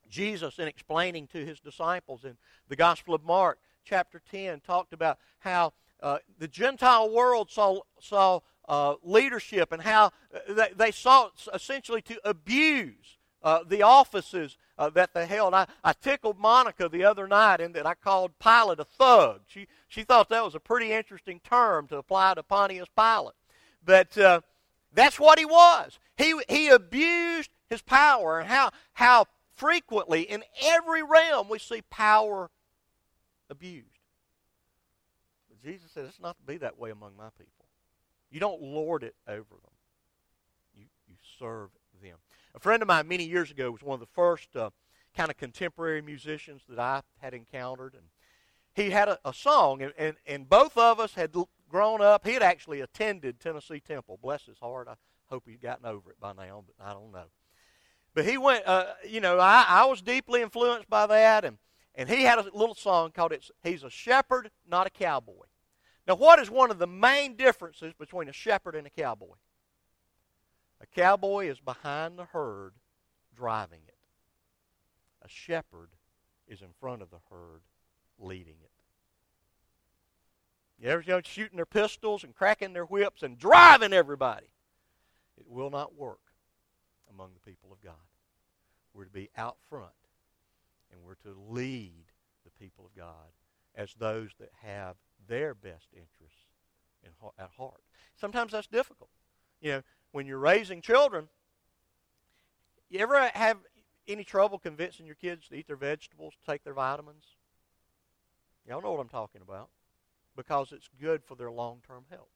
Jesus, 0.10 0.60
in 0.60 0.68
explaining 0.68 1.28
to 1.28 1.46
his 1.46 1.60
disciples 1.60 2.26
in 2.26 2.38
the 2.70 2.76
Gospel 2.76 3.16
of 3.16 3.24
Mark, 3.24 3.60
chapter 3.84 4.22
10, 4.32 4.62
talked 4.62 4.94
about 4.94 5.18
how 5.40 5.74
uh, 6.02 6.20
the 6.38 6.48
Gentile 6.48 7.10
world 7.10 7.50
saw, 7.50 7.80
saw 8.00 8.40
uh, 8.68 8.96
leadership 9.04 9.72
and 9.72 9.82
how 9.82 10.06
uh, 10.06 10.40
they, 10.50 10.70
they 10.76 10.92
sought 10.92 11.48
essentially 11.54 12.02
to 12.04 12.20
abuse 12.28 13.15
uh, 13.46 13.64
the 13.64 13.84
offices 13.84 14.58
uh, 14.78 14.90
that 14.90 15.14
they 15.14 15.28
held. 15.28 15.54
I, 15.54 15.68
I 15.84 15.94
tickled 15.94 16.40
Monica 16.40 16.90
the 16.90 17.06
other 17.06 17.28
night 17.28 17.62
in 17.62 17.74
that 17.74 17.86
I 17.86 17.94
called 17.94 18.32
Pilate 18.40 18.80
a 18.80 18.84
thug. 18.84 19.42
She, 19.48 19.68
she 19.88 20.04
thought 20.04 20.30
that 20.30 20.44
was 20.44 20.56
a 20.56 20.60
pretty 20.60 20.92
interesting 20.92 21.40
term 21.48 21.88
to 21.88 21.98
apply 21.98 22.34
to 22.34 22.44
Pontius 22.44 22.90
Pilate. 22.98 23.36
But 23.86 24.18
uh, 24.18 24.42
that's 24.94 25.20
what 25.20 25.38
he 25.38 25.46
was. 25.46 26.00
He, 26.18 26.34
he 26.50 26.70
abused 26.70 27.52
his 27.70 27.84
power 27.84 28.40
and 28.40 28.50
how, 28.50 28.72
how 28.94 29.28
frequently 29.54 30.24
in 30.24 30.44
every 30.64 31.04
realm 31.04 31.48
we 31.48 31.60
see 31.60 31.84
power 31.92 32.50
abused. 33.50 33.86
But 35.50 35.62
Jesus 35.62 35.92
said 35.92 36.06
it's 36.06 36.20
not 36.20 36.36
to 36.38 36.44
be 36.44 36.58
that 36.58 36.80
way 36.80 36.90
among 36.90 37.12
my 37.16 37.30
people. 37.38 37.52
You 38.32 38.40
don't 38.40 38.62
lord 38.62 39.04
it 39.04 39.16
over 39.28 39.38
them. 39.38 39.76
You, 40.76 40.86
you 41.08 41.16
serve. 41.38 41.70
A 42.56 42.60
friend 42.60 42.82
of 42.82 42.88
mine 42.88 43.08
many 43.10 43.26
years 43.26 43.52
ago 43.52 43.70
was 43.70 43.84
one 43.84 43.96
of 43.96 44.00
the 44.00 44.14
first 44.14 44.56
uh, 44.56 44.70
kind 45.14 45.30
of 45.30 45.36
contemporary 45.36 46.02
musicians 46.02 46.62
that 46.70 46.80
I 46.80 47.02
had 47.18 47.34
encountered. 47.34 47.94
And 47.94 48.06
he 48.74 48.92
had 48.92 49.10
a, 49.10 49.20
a 49.26 49.34
song, 49.34 49.82
and, 49.82 49.94
and, 49.98 50.16
and 50.26 50.48
both 50.48 50.78
of 50.78 50.98
us 51.00 51.16
had 51.16 51.36
grown 51.68 52.02
up. 52.02 52.26
He 52.26 52.34
had 52.34 52.42
actually 52.42 52.80
attended 52.80 53.42
Tennessee 53.42 53.82
Temple. 53.82 54.20
Bless 54.22 54.46
his 54.46 54.58
heart. 54.60 54.88
I 54.90 54.96
hope 55.30 55.44
he's 55.46 55.60
gotten 55.60 55.86
over 55.86 56.12
it 56.12 56.20
by 56.20 56.32
now, 56.32 56.64
but 56.66 56.86
I 56.86 56.94
don't 56.94 57.12
know. 57.12 57.26
But 58.14 58.24
he 58.24 58.38
went, 58.38 58.66
uh, 58.66 58.94
you 59.06 59.20
know, 59.20 59.38
I, 59.38 59.66
I 59.68 59.86
was 59.86 60.02
deeply 60.02 60.42
influenced 60.42 60.90
by 60.90 61.08
that, 61.08 61.44
and, 61.44 61.58
and 61.94 62.08
he 62.08 62.24
had 62.24 62.40
a 62.40 62.44
little 62.44 62.76
song 62.76 63.12
called 63.12 63.34
it's, 63.34 63.52
He's 63.64 63.84
a 63.84 63.90
Shepherd, 63.90 64.50
Not 64.66 64.88
a 64.88 64.90
Cowboy. 64.90 65.48
Now, 66.08 66.16
what 66.16 66.40
is 66.40 66.50
one 66.50 66.72
of 66.72 66.80
the 66.80 66.88
main 66.88 67.36
differences 67.36 67.94
between 67.94 68.30
a 68.30 68.34
shepherd 68.34 68.76
and 68.76 68.88
a 68.88 68.92
cowboy? 68.92 69.36
A 70.82 70.86
cowboy 70.88 71.48
is 71.48 71.60
behind 71.60 72.18
the 72.18 72.26
herd 72.26 72.74
driving 73.36 73.82
it. 73.88 73.98
A 75.24 75.28
shepherd 75.28 75.90
is 76.48 76.62
in 76.62 76.70
front 76.80 77.02
of 77.02 77.10
the 77.10 77.20
herd 77.30 77.62
leading 78.20 78.58
it. 78.62 78.72
You 80.80 80.90
ever 80.90 81.02
you 81.02 81.14
know, 81.14 81.22
shooting 81.24 81.56
their 81.56 81.66
pistols 81.66 82.24
and 82.24 82.36
cracking 82.36 82.74
their 82.74 82.86
whips 82.86 83.24
and 83.24 83.38
driving 83.38 83.94
everybody? 83.94 84.48
It 85.38 85.48
will 85.48 85.70
not 85.70 85.96
work 85.96 86.20
among 87.10 87.32
the 87.34 87.50
people 87.50 87.72
of 87.72 87.82
God. 87.82 87.94
We're 88.94 89.06
to 89.06 89.10
be 89.12 89.30
out 89.38 89.58
front 89.70 89.92
and 90.92 91.02
we're 91.04 91.16
to 91.16 91.38
lead 91.50 92.06
the 92.44 92.52
people 92.52 92.86
of 92.86 92.96
God 92.96 93.32
as 93.76 93.94
those 93.94 94.32
that 94.40 94.52
have 94.62 94.96
their 95.28 95.54
best 95.54 95.88
interests 95.94 96.46
in, 97.04 97.10
at 97.38 97.50
heart. 97.58 97.82
Sometimes 98.16 98.52
that's 98.52 98.68
difficult. 98.68 99.10
You 99.62 99.72
know, 99.72 99.82
when 100.16 100.26
you're 100.26 100.40
raising 100.40 100.82
children, 100.82 101.28
you 102.90 103.00
ever 103.00 103.30
have 103.34 103.58
any 104.08 104.24
trouble 104.24 104.58
convincing 104.58 105.06
your 105.06 105.16
kids 105.16 105.50
to 105.50 105.56
eat 105.56 105.68
their 105.68 105.76
vegetables, 105.76 106.34
take 106.48 106.64
their 106.64 106.74
vitamins? 106.74 107.26
Y'all 108.66 108.82
know 108.82 108.94
what 108.94 109.02
I'm 109.02 109.10
talking 109.10 109.42
about. 109.42 109.68
Because 110.38 110.72
it's 110.72 110.90
good 111.02 111.22
for 111.26 111.36
their 111.36 111.52
long 111.52 111.82
term 111.86 112.06
health. 112.10 112.30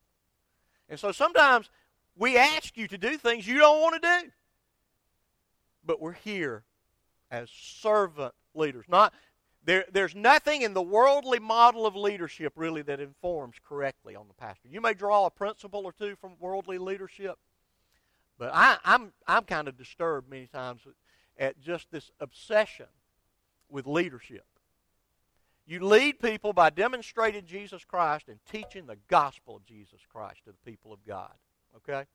And 0.89 0.99
so 0.99 1.13
sometimes 1.13 1.69
we 2.17 2.37
ask 2.37 2.75
you 2.75 2.85
to 2.89 2.97
do 2.97 3.17
things 3.17 3.47
you 3.47 3.59
don't 3.59 3.81
want 3.81 4.01
to 4.01 4.21
do. 4.23 4.31
But 5.85 6.01
we're 6.01 6.11
here 6.11 6.63
as 7.31 7.49
servant 7.49 8.33
leaders. 8.53 8.85
Not 8.89 9.13
there, 9.63 9.85
there's 9.89 10.15
nothing 10.15 10.63
in 10.63 10.73
the 10.73 10.81
worldly 10.81 11.39
model 11.39 11.85
of 11.85 11.95
leadership 11.95 12.51
really 12.57 12.81
that 12.81 12.99
informs 12.99 13.55
correctly 13.65 14.17
on 14.17 14.27
the 14.27 14.33
pastor. 14.33 14.67
You 14.69 14.81
may 14.81 14.93
draw 14.93 15.25
a 15.25 15.31
principle 15.31 15.85
or 15.85 15.93
two 15.93 16.17
from 16.19 16.33
worldly 16.39 16.77
leadership, 16.77 17.37
but 18.39 18.51
I, 18.53 18.77
I'm, 18.85 19.11
I'm 19.27 19.43
kind 19.43 19.67
of 19.67 19.77
disturbed 19.77 20.29
many 20.29 20.47
times 20.47 20.81
at 21.37 21.59
just 21.59 21.91
this 21.91 22.09
obsession 22.19 22.87
with 23.69 23.85
leadership. 23.85 24.45
You 25.67 25.85
lead 25.85 26.19
people 26.19 26.53
by 26.53 26.71
demonstrating 26.71 27.45
Jesus 27.45 27.85
Christ 27.85 28.27
and 28.27 28.39
teaching 28.49 28.87
the 28.87 28.97
gospel 29.07 29.57
of 29.57 29.65
Jesus 29.65 29.99
Christ 30.11 30.45
to 30.45 30.51
the 30.51 30.71
people 30.71 30.91
of 30.91 31.05
God. 31.05 31.33
Okay? 31.75 32.05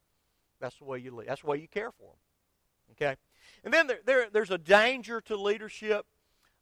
That's 0.61 0.77
the 0.79 0.85
way 0.85 0.99
you 0.99 1.15
lead. 1.15 1.29
That's 1.29 1.43
the 1.43 1.47
way 1.47 1.59
you 1.59 1.69
care 1.69 1.93
for 1.93 2.09
them. 2.09 2.93
Okay? 2.93 3.17
And 3.63 3.73
then 3.73 3.87
there, 3.87 4.01
there 4.05 4.27
there's 4.33 4.51
a 4.51 4.59
danger 4.59 5.21
to 5.21 5.37
leadership. 5.37 6.07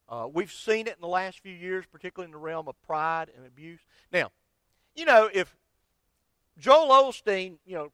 Uh, 0.07 0.27
we've 0.31 0.51
seen 0.51 0.87
it 0.87 0.95
in 0.95 1.01
the 1.01 1.07
last 1.07 1.39
few 1.39 1.53
years, 1.53 1.85
particularly 1.91 2.27
in 2.27 2.33
the 2.33 2.37
realm 2.37 2.67
of 2.67 2.79
pride 2.83 3.31
and 3.35 3.47
abuse. 3.47 3.79
Now, 4.11 4.31
you 4.93 5.05
know, 5.05 5.29
if 5.33 5.55
Joel 6.59 6.89
Osteen, 6.89 7.55
you 7.65 7.75
know, 7.75 7.91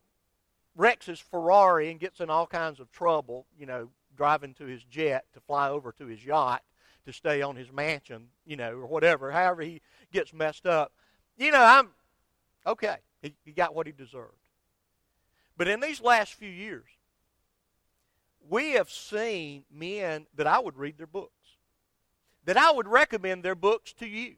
wrecks 0.75 1.05
his 1.05 1.19
Ferrari 1.19 1.91
and 1.91 1.99
gets 1.99 2.19
in 2.19 2.29
all 2.29 2.47
kinds 2.47 2.79
of 2.79 2.91
trouble, 2.91 3.45
you 3.57 3.65
know, 3.65 3.89
driving 4.15 4.53
to 4.55 4.65
his 4.65 4.83
jet 4.83 5.25
to 5.33 5.39
fly 5.39 5.69
over 5.69 5.91
to 5.93 6.05
his 6.05 6.23
yacht 6.23 6.63
to 7.05 7.13
stay 7.13 7.41
on 7.41 7.55
his 7.55 7.71
mansion, 7.71 8.27
you 8.45 8.55
know, 8.55 8.73
or 8.73 8.85
whatever, 8.85 9.31
however 9.31 9.61
he 9.61 9.81
gets 10.11 10.33
messed 10.33 10.65
up. 10.65 10.91
You 11.37 11.51
know, 11.51 11.63
I'm 11.63 11.89
okay. 12.67 12.97
He, 13.21 13.33
he 13.43 13.51
got 13.51 13.73
what 13.73 13.87
he 13.87 13.93
deserved. 13.93 14.33
But 15.57 15.67
in 15.67 15.79
these 15.79 16.01
last 16.01 16.33
few 16.33 16.49
years, 16.49 16.85
we 18.47 18.71
have 18.71 18.89
seen 18.89 19.63
men 19.71 20.27
that 20.35 20.47
I 20.47 20.59
would 20.59 20.77
read 20.77 20.97
their 20.97 21.07
books, 21.07 21.57
that 22.45 22.57
I 22.57 22.71
would 22.71 22.87
recommend 22.87 23.43
their 23.43 23.55
books 23.55 23.93
to 23.93 24.07
you 24.07 24.35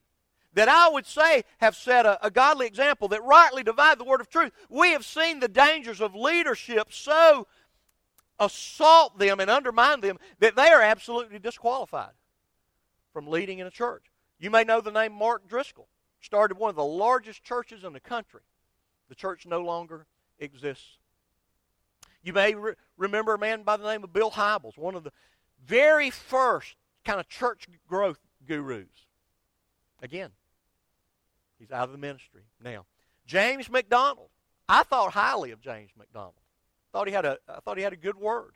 that 0.53 0.67
I 0.67 0.89
would 0.89 1.05
say 1.05 1.43
have 1.59 1.75
set 1.75 2.05
a, 2.05 2.25
a, 2.25 2.29
godly 2.29 2.67
example 2.67 3.07
that 3.09 3.23
rightly 3.23 3.63
divide 3.63 3.97
the 3.97 4.03
word 4.03 4.21
of 4.21 4.29
truth. 4.29 4.51
We 4.69 4.91
have 4.91 5.05
seen 5.05 5.39
the 5.39 5.47
dangers 5.47 6.01
of 6.01 6.13
leadership 6.13 6.91
so 6.91 7.47
assault 8.39 9.17
them 9.17 9.39
and 9.39 9.49
undermine 9.49 10.01
them 10.01 10.17
that 10.39 10.55
they 10.55 10.69
are 10.69 10.81
absolutely 10.81 11.39
disqualified 11.39 12.11
from 13.13 13.27
leading 13.27 13.59
in 13.59 13.67
a 13.67 13.71
church. 13.71 14.03
You 14.39 14.49
may 14.49 14.63
know 14.63 14.81
the 14.81 14.91
name 14.91 15.13
Mark 15.13 15.47
Driscoll, 15.47 15.87
started 16.21 16.57
one 16.57 16.69
of 16.69 16.75
the 16.75 16.83
largest 16.83 17.43
churches 17.43 17.83
in 17.83 17.93
the 17.93 17.99
country. 17.99 18.41
The 19.09 19.15
church 19.15 19.45
no 19.45 19.61
longer 19.61 20.05
exists. 20.39 20.97
You 22.23 22.33
may 22.33 22.55
re- 22.55 22.73
remember 22.97 23.33
a 23.33 23.39
man 23.39 23.63
by 23.63 23.77
the 23.77 23.85
name 23.85 24.03
of 24.03 24.13
Bill 24.13 24.31
Hybels, 24.31 24.77
one 24.77 24.95
of 24.95 25.03
the 25.03 25.11
very 25.65 26.09
first 26.09 26.75
kind 27.05 27.19
of 27.19 27.27
church 27.27 27.67
growth 27.87 28.19
gurus. 28.47 28.87
Again, 30.01 30.31
He's 31.61 31.71
out 31.71 31.83
of 31.83 31.91
the 31.91 31.99
ministry 31.99 32.41
now. 32.59 32.87
James 33.27 33.69
MacDonald. 33.69 34.29
I 34.67 34.81
thought 34.81 35.13
highly 35.13 35.51
of 35.51 35.61
James 35.61 35.91
MacDonald. 35.95 36.33
Thought 36.91 37.07
he 37.07 37.13
had 37.13 37.23
a 37.23 37.37
I 37.47 37.59
thought 37.59 37.77
he 37.77 37.83
had 37.83 37.93
a 37.93 37.97
good 37.97 38.17
word. 38.17 38.55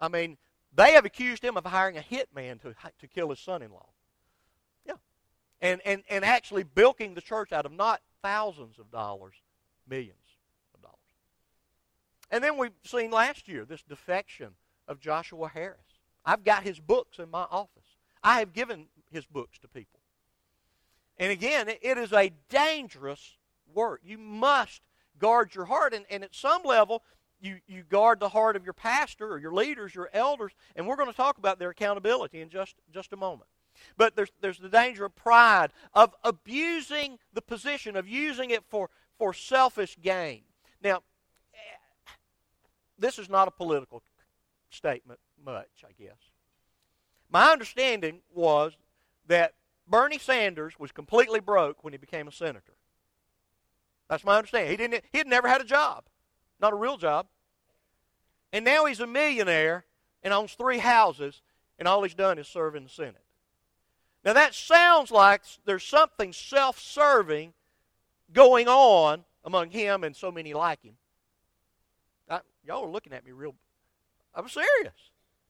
I 0.00 0.08
mean, 0.08 0.38
they 0.74 0.92
have 0.92 1.04
accused 1.04 1.44
him 1.44 1.58
of 1.58 1.66
hiring 1.66 1.98
a 1.98 2.00
hitman 2.00 2.58
to 2.62 2.74
to 2.98 3.06
kill 3.06 3.28
his 3.28 3.38
son-in-law. 3.38 3.88
Yeah, 4.86 4.94
and 5.60 5.82
and 5.84 6.04
and 6.08 6.24
actually 6.24 6.62
bilking 6.62 7.12
the 7.12 7.20
church 7.20 7.52
out 7.52 7.66
of 7.66 7.72
not 7.72 8.00
thousands 8.22 8.78
of 8.78 8.90
dollars, 8.90 9.34
millions. 9.86 10.16
of 10.74 10.80
dollars. 10.80 10.96
And 12.30 12.42
then 12.42 12.56
we've 12.56 12.72
seen 12.82 13.10
last 13.10 13.46
year 13.46 13.66
this 13.66 13.82
defection 13.82 14.52
of 14.88 15.00
Joshua 15.00 15.48
Harris. 15.48 16.00
I've 16.24 16.44
got 16.44 16.62
his 16.62 16.80
books 16.80 17.18
in 17.18 17.30
my 17.30 17.46
office. 17.50 17.98
I 18.22 18.38
have 18.38 18.54
given 18.54 18.86
his 19.10 19.26
books 19.26 19.58
to 19.58 19.68
people. 19.68 19.95
And 21.18 21.32
again, 21.32 21.68
it 21.68 21.98
is 21.98 22.12
a 22.12 22.30
dangerous 22.48 23.36
work. 23.74 24.00
You 24.04 24.18
must 24.18 24.82
guard 25.18 25.54
your 25.54 25.64
heart. 25.64 25.94
And, 25.94 26.04
and 26.10 26.22
at 26.22 26.34
some 26.34 26.62
level, 26.62 27.02
you, 27.40 27.58
you 27.66 27.82
guard 27.82 28.20
the 28.20 28.28
heart 28.28 28.56
of 28.56 28.64
your 28.64 28.74
pastor 28.74 29.30
or 29.30 29.38
your 29.38 29.52
leaders, 29.52 29.94
your 29.94 30.10
elders. 30.12 30.52
And 30.74 30.86
we're 30.86 30.96
going 30.96 31.10
to 31.10 31.16
talk 31.16 31.38
about 31.38 31.58
their 31.58 31.70
accountability 31.70 32.40
in 32.40 32.48
just, 32.48 32.74
just 32.92 33.12
a 33.12 33.16
moment. 33.16 33.48
But 33.96 34.16
there's, 34.16 34.30
there's 34.40 34.58
the 34.58 34.68
danger 34.68 35.04
of 35.04 35.14
pride, 35.14 35.70
of 35.94 36.14
abusing 36.24 37.18
the 37.32 37.42
position, 37.42 37.96
of 37.96 38.08
using 38.08 38.50
it 38.50 38.64
for, 38.68 38.90
for 39.18 39.34
selfish 39.34 39.96
gain. 40.00 40.42
Now, 40.82 41.02
this 42.98 43.18
is 43.18 43.28
not 43.28 43.48
a 43.48 43.50
political 43.50 44.02
statement 44.70 45.20
much, 45.44 45.84
I 45.84 45.92
guess. 46.02 46.16
My 47.30 47.50
understanding 47.50 48.20
was 48.34 48.76
that 49.26 49.52
Bernie 49.88 50.18
Sanders 50.18 50.78
was 50.78 50.92
completely 50.92 51.40
broke 51.40 51.84
when 51.84 51.92
he 51.92 51.98
became 51.98 52.28
a 52.28 52.32
senator. 52.32 52.74
That's 54.08 54.24
my 54.24 54.36
understanding. 54.36 54.70
He 54.70 54.76
didn't 54.76 55.04
he 55.12 55.18
had 55.18 55.26
never 55.26 55.48
had 55.48 55.60
a 55.60 55.64
job. 55.64 56.04
Not 56.60 56.72
a 56.72 56.76
real 56.76 56.96
job. 56.96 57.26
And 58.52 58.64
now 58.64 58.84
he's 58.86 59.00
a 59.00 59.06
millionaire 59.06 59.84
and 60.22 60.32
owns 60.32 60.54
three 60.54 60.78
houses, 60.78 61.42
and 61.78 61.86
all 61.86 62.02
he's 62.02 62.14
done 62.14 62.38
is 62.38 62.48
serve 62.48 62.74
in 62.74 62.84
the 62.84 62.90
Senate. 62.90 63.22
Now 64.24 64.32
that 64.32 64.54
sounds 64.54 65.10
like 65.10 65.42
there's 65.64 65.84
something 65.84 66.32
self-serving 66.32 67.52
going 68.32 68.66
on 68.66 69.24
among 69.44 69.70
him 69.70 70.02
and 70.02 70.16
so 70.16 70.32
many 70.32 70.52
like 70.52 70.82
him. 70.82 70.96
I, 72.28 72.40
y'all 72.66 72.84
are 72.84 72.90
looking 72.90 73.12
at 73.12 73.24
me 73.24 73.32
real. 73.32 73.54
I'm 74.34 74.48
serious. 74.48 74.94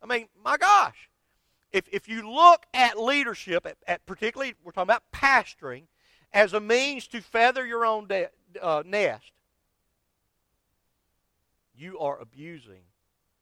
I 0.02 0.06
mean, 0.06 0.28
my 0.44 0.56
gosh. 0.56 1.08
If, 1.76 1.88
if 1.92 2.08
you 2.08 2.28
look 2.32 2.64
at 2.72 2.98
leadership, 2.98 3.66
at, 3.66 3.76
at 3.86 4.06
particularly, 4.06 4.54
we're 4.64 4.72
talking 4.72 4.90
about 4.90 5.02
pastoring, 5.12 5.82
as 6.32 6.54
a 6.54 6.60
means 6.60 7.06
to 7.08 7.20
feather 7.20 7.66
your 7.66 7.84
own 7.84 8.06
de- 8.06 8.30
uh, 8.62 8.82
nest, 8.86 9.32
you 11.76 11.98
are 11.98 12.18
abusing 12.18 12.80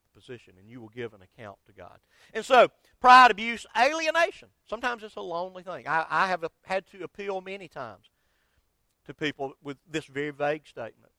the 0.02 0.20
position 0.20 0.54
and 0.58 0.68
you 0.68 0.80
will 0.80 0.88
give 0.88 1.14
an 1.14 1.20
account 1.22 1.58
to 1.66 1.72
God. 1.72 2.00
And 2.32 2.44
so, 2.44 2.68
pride, 3.00 3.30
abuse, 3.30 3.66
alienation. 3.78 4.48
Sometimes 4.68 5.04
it's 5.04 5.14
a 5.14 5.20
lonely 5.20 5.62
thing. 5.62 5.86
I, 5.86 6.04
I 6.10 6.26
have 6.26 6.44
had 6.62 6.88
to 6.88 7.04
appeal 7.04 7.40
many 7.40 7.68
times 7.68 8.06
to 9.06 9.14
people 9.14 9.52
with 9.62 9.76
this 9.88 10.06
very 10.06 10.30
vague 10.30 10.66
statement 10.66 11.12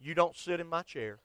You 0.00 0.14
don't 0.14 0.36
sit 0.36 0.58
in 0.58 0.66
my 0.66 0.82
chair. 0.82 1.20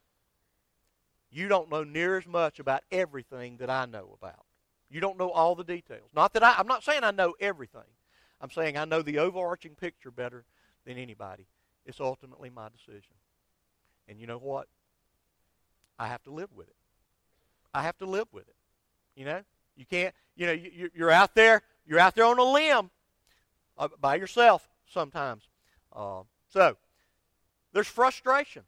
You 1.33 1.47
don't 1.47 1.69
know 1.69 1.83
near 1.83 2.17
as 2.17 2.27
much 2.27 2.59
about 2.59 2.83
everything 2.91 3.57
that 3.57 3.69
I 3.69 3.85
know 3.85 4.15
about. 4.21 4.45
You 4.89 5.01
don't 5.01 5.17
know 5.17 5.31
all 5.31 5.55
the 5.55 5.63
details. 5.63 6.09
Not 6.15 6.33
that 6.33 6.43
I, 6.43 6.53
I'm 6.57 6.67
not 6.67 6.83
saying 6.83 7.03
I 7.03 7.09
know 7.09 7.33
everything. 7.39 7.81
I'm 8.39 8.51
saying 8.51 8.77
I 8.77 8.85
know 8.85 9.01
the 9.01 9.17
overarching 9.17 9.73
picture 9.73 10.11
better 10.11 10.45
than 10.85 10.99
anybody. 10.99 11.47
It's 11.87 11.99
ultimately 11.99 12.51
my 12.51 12.67
decision. 12.69 13.15
And 14.07 14.19
you 14.19 14.27
know 14.27 14.37
what? 14.37 14.67
I 15.97 16.07
have 16.07 16.21
to 16.23 16.31
live 16.31 16.49
with 16.55 16.67
it. 16.67 16.75
I 17.73 17.81
have 17.81 17.97
to 17.97 18.05
live 18.05 18.27
with 18.31 18.47
it. 18.47 18.55
You 19.15 19.25
know, 19.25 19.41
you 19.75 19.85
can't. 19.85 20.13
You 20.35 20.45
know, 20.45 20.51
you, 20.51 20.91
you're 20.93 21.11
out 21.11 21.33
there. 21.33 21.63
You're 21.87 21.99
out 21.99 22.13
there 22.15 22.25
on 22.25 22.37
a 22.37 22.43
limb 22.43 22.91
uh, 23.77 23.87
by 23.99 24.15
yourself 24.15 24.67
sometimes. 24.87 25.43
Uh, 25.91 26.21
so 26.49 26.77
there's 27.71 27.87
frustration. 27.87 28.63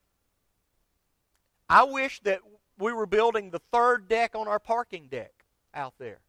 I 1.70 1.84
wish 1.84 2.22
that 2.22 2.40
we 2.78 2.94
were 2.94 3.06
building 3.06 3.50
the 3.52 3.62
third 3.72 4.08
deck 4.08 4.36
on 4.36 4.48
our 4.48 4.60
parking 4.60 5.08
deck 5.08 5.34
out 5.74 5.94
there. 6.00 6.20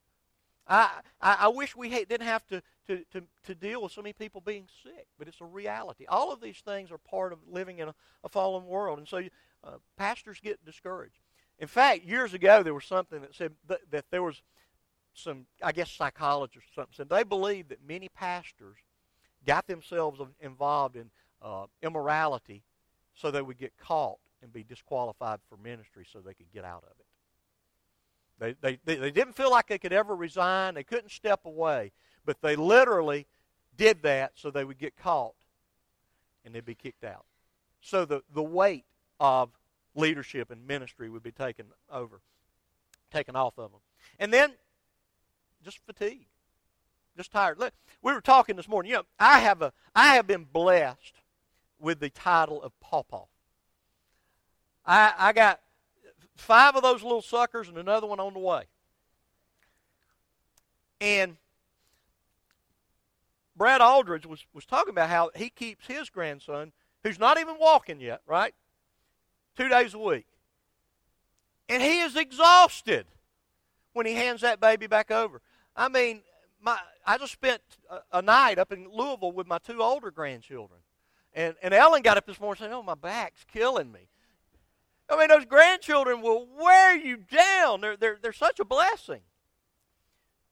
I, 0.68 0.90
I, 1.20 1.36
I 1.40 1.48
wish 1.48 1.76
we 1.76 1.88
didn't 1.88 2.22
have 2.22 2.46
to, 2.48 2.62
to, 2.88 3.04
to, 3.12 3.22
to 3.44 3.54
deal 3.54 3.82
with 3.82 3.92
so 3.92 4.02
many 4.02 4.12
people 4.12 4.40
being 4.40 4.66
sick, 4.82 5.06
but 5.18 5.28
it's 5.28 5.40
a 5.40 5.44
reality. 5.44 6.06
All 6.08 6.32
of 6.32 6.40
these 6.40 6.58
things 6.58 6.90
are 6.90 6.98
part 6.98 7.32
of 7.32 7.38
living 7.48 7.78
in 7.78 7.88
a, 7.88 7.94
a 8.24 8.28
fallen 8.28 8.66
world. 8.66 8.98
And 8.98 9.06
so 9.06 9.22
uh, 9.62 9.76
pastors 9.96 10.40
get 10.42 10.64
discouraged. 10.64 11.18
In 11.58 11.68
fact, 11.68 12.04
years 12.04 12.34
ago, 12.34 12.62
there 12.62 12.74
was 12.74 12.84
something 12.84 13.20
that 13.20 13.34
said 13.34 13.52
that, 13.68 14.04
there 14.10 14.22
was 14.22 14.42
some, 15.14 15.46
I 15.62 15.72
guess, 15.72 15.90
psychologists 15.90 16.68
or 16.70 16.74
something 16.74 16.94
said 16.94 17.08
they 17.08 17.22
believed 17.22 17.70
that 17.70 17.78
many 17.86 18.08
pastors 18.08 18.76
got 19.46 19.66
themselves 19.66 20.20
involved 20.40 20.96
in 20.96 21.10
uh, 21.40 21.66
immorality 21.82 22.62
so 23.14 23.30
they 23.30 23.40
would 23.40 23.56
get 23.56 23.72
caught 23.78 24.18
and 24.46 24.52
be 24.52 24.62
disqualified 24.62 25.40
for 25.48 25.56
ministry 25.58 26.06
so 26.10 26.20
they 26.20 26.32
could 26.32 26.50
get 26.54 26.64
out 26.64 26.84
of 26.84 26.92
it. 27.00 27.06
They, 28.38 28.54
they, 28.60 28.78
they, 28.84 29.00
they 29.00 29.10
didn't 29.10 29.34
feel 29.34 29.50
like 29.50 29.66
they 29.66 29.78
could 29.78 29.92
ever 29.92 30.14
resign. 30.14 30.74
They 30.74 30.84
couldn't 30.84 31.10
step 31.10 31.40
away. 31.44 31.90
But 32.24 32.40
they 32.42 32.54
literally 32.54 33.26
did 33.76 34.02
that 34.02 34.32
so 34.36 34.50
they 34.50 34.64
would 34.64 34.78
get 34.78 34.96
caught 34.96 35.34
and 36.44 36.54
they'd 36.54 36.64
be 36.64 36.76
kicked 36.76 37.02
out. 37.02 37.24
So 37.80 38.04
the, 38.04 38.22
the 38.32 38.42
weight 38.42 38.84
of 39.18 39.50
leadership 39.96 40.50
and 40.50 40.64
ministry 40.66 41.10
would 41.10 41.22
be 41.22 41.32
taken 41.32 41.66
over, 41.90 42.20
taken 43.10 43.34
off 43.34 43.58
of 43.58 43.72
them. 43.72 43.80
And 44.20 44.32
then 44.32 44.52
just 45.64 45.78
fatigue, 45.84 46.26
just 47.16 47.32
tired. 47.32 47.58
Look, 47.58 47.74
we 48.00 48.12
were 48.12 48.20
talking 48.20 48.54
this 48.54 48.68
morning. 48.68 48.90
You 48.90 48.98
know, 48.98 49.06
I 49.18 49.40
have 49.40 49.60
a 49.62 49.72
I 49.94 50.14
have 50.14 50.26
been 50.26 50.44
blessed 50.44 51.14
with 51.80 51.98
the 51.98 52.10
title 52.10 52.62
of 52.62 52.78
Pawpaw. 52.80 53.24
I 54.86 55.12
I 55.18 55.32
got 55.32 55.60
five 56.36 56.76
of 56.76 56.82
those 56.82 57.02
little 57.02 57.22
suckers 57.22 57.68
and 57.68 57.78
another 57.78 58.06
one 58.06 58.20
on 58.20 58.34
the 58.34 58.38
way. 58.38 58.64
And 61.00 61.36
Brad 63.56 63.80
Aldridge 63.80 64.26
was, 64.26 64.44
was 64.52 64.66
talking 64.66 64.90
about 64.90 65.08
how 65.08 65.30
he 65.34 65.48
keeps 65.48 65.86
his 65.86 66.10
grandson, 66.10 66.72
who's 67.02 67.18
not 67.18 67.38
even 67.38 67.56
walking 67.58 68.00
yet, 68.00 68.20
right? 68.26 68.54
Two 69.56 69.68
days 69.68 69.94
a 69.94 69.98
week. 69.98 70.26
And 71.68 71.82
he 71.82 72.00
is 72.00 72.16
exhausted 72.16 73.06
when 73.92 74.06
he 74.06 74.12
hands 74.12 74.42
that 74.42 74.60
baby 74.60 74.86
back 74.86 75.10
over. 75.10 75.40
I 75.74 75.88
mean, 75.88 76.22
my, 76.60 76.78
I 77.06 77.18
just 77.18 77.32
spent 77.32 77.62
a, 77.90 78.18
a 78.18 78.22
night 78.22 78.58
up 78.58 78.72
in 78.72 78.88
Louisville 78.90 79.32
with 79.32 79.46
my 79.46 79.58
two 79.58 79.82
older 79.82 80.10
grandchildren. 80.10 80.80
And, 81.34 81.54
and 81.62 81.74
Ellen 81.74 82.02
got 82.02 82.16
up 82.16 82.26
this 82.26 82.40
morning 82.40 82.60
saying, 82.60 82.72
Oh, 82.72 82.82
my 82.82 82.94
back's 82.94 83.44
killing 83.52 83.90
me. 83.90 84.08
I 85.08 85.16
mean, 85.16 85.28
those 85.28 85.44
grandchildren 85.44 86.20
will 86.20 86.46
wear 86.46 86.96
you 86.96 87.16
down. 87.16 87.80
They're, 87.80 87.96
they're, 87.96 88.18
they're 88.20 88.32
such 88.32 88.58
a 88.58 88.64
blessing. 88.64 89.20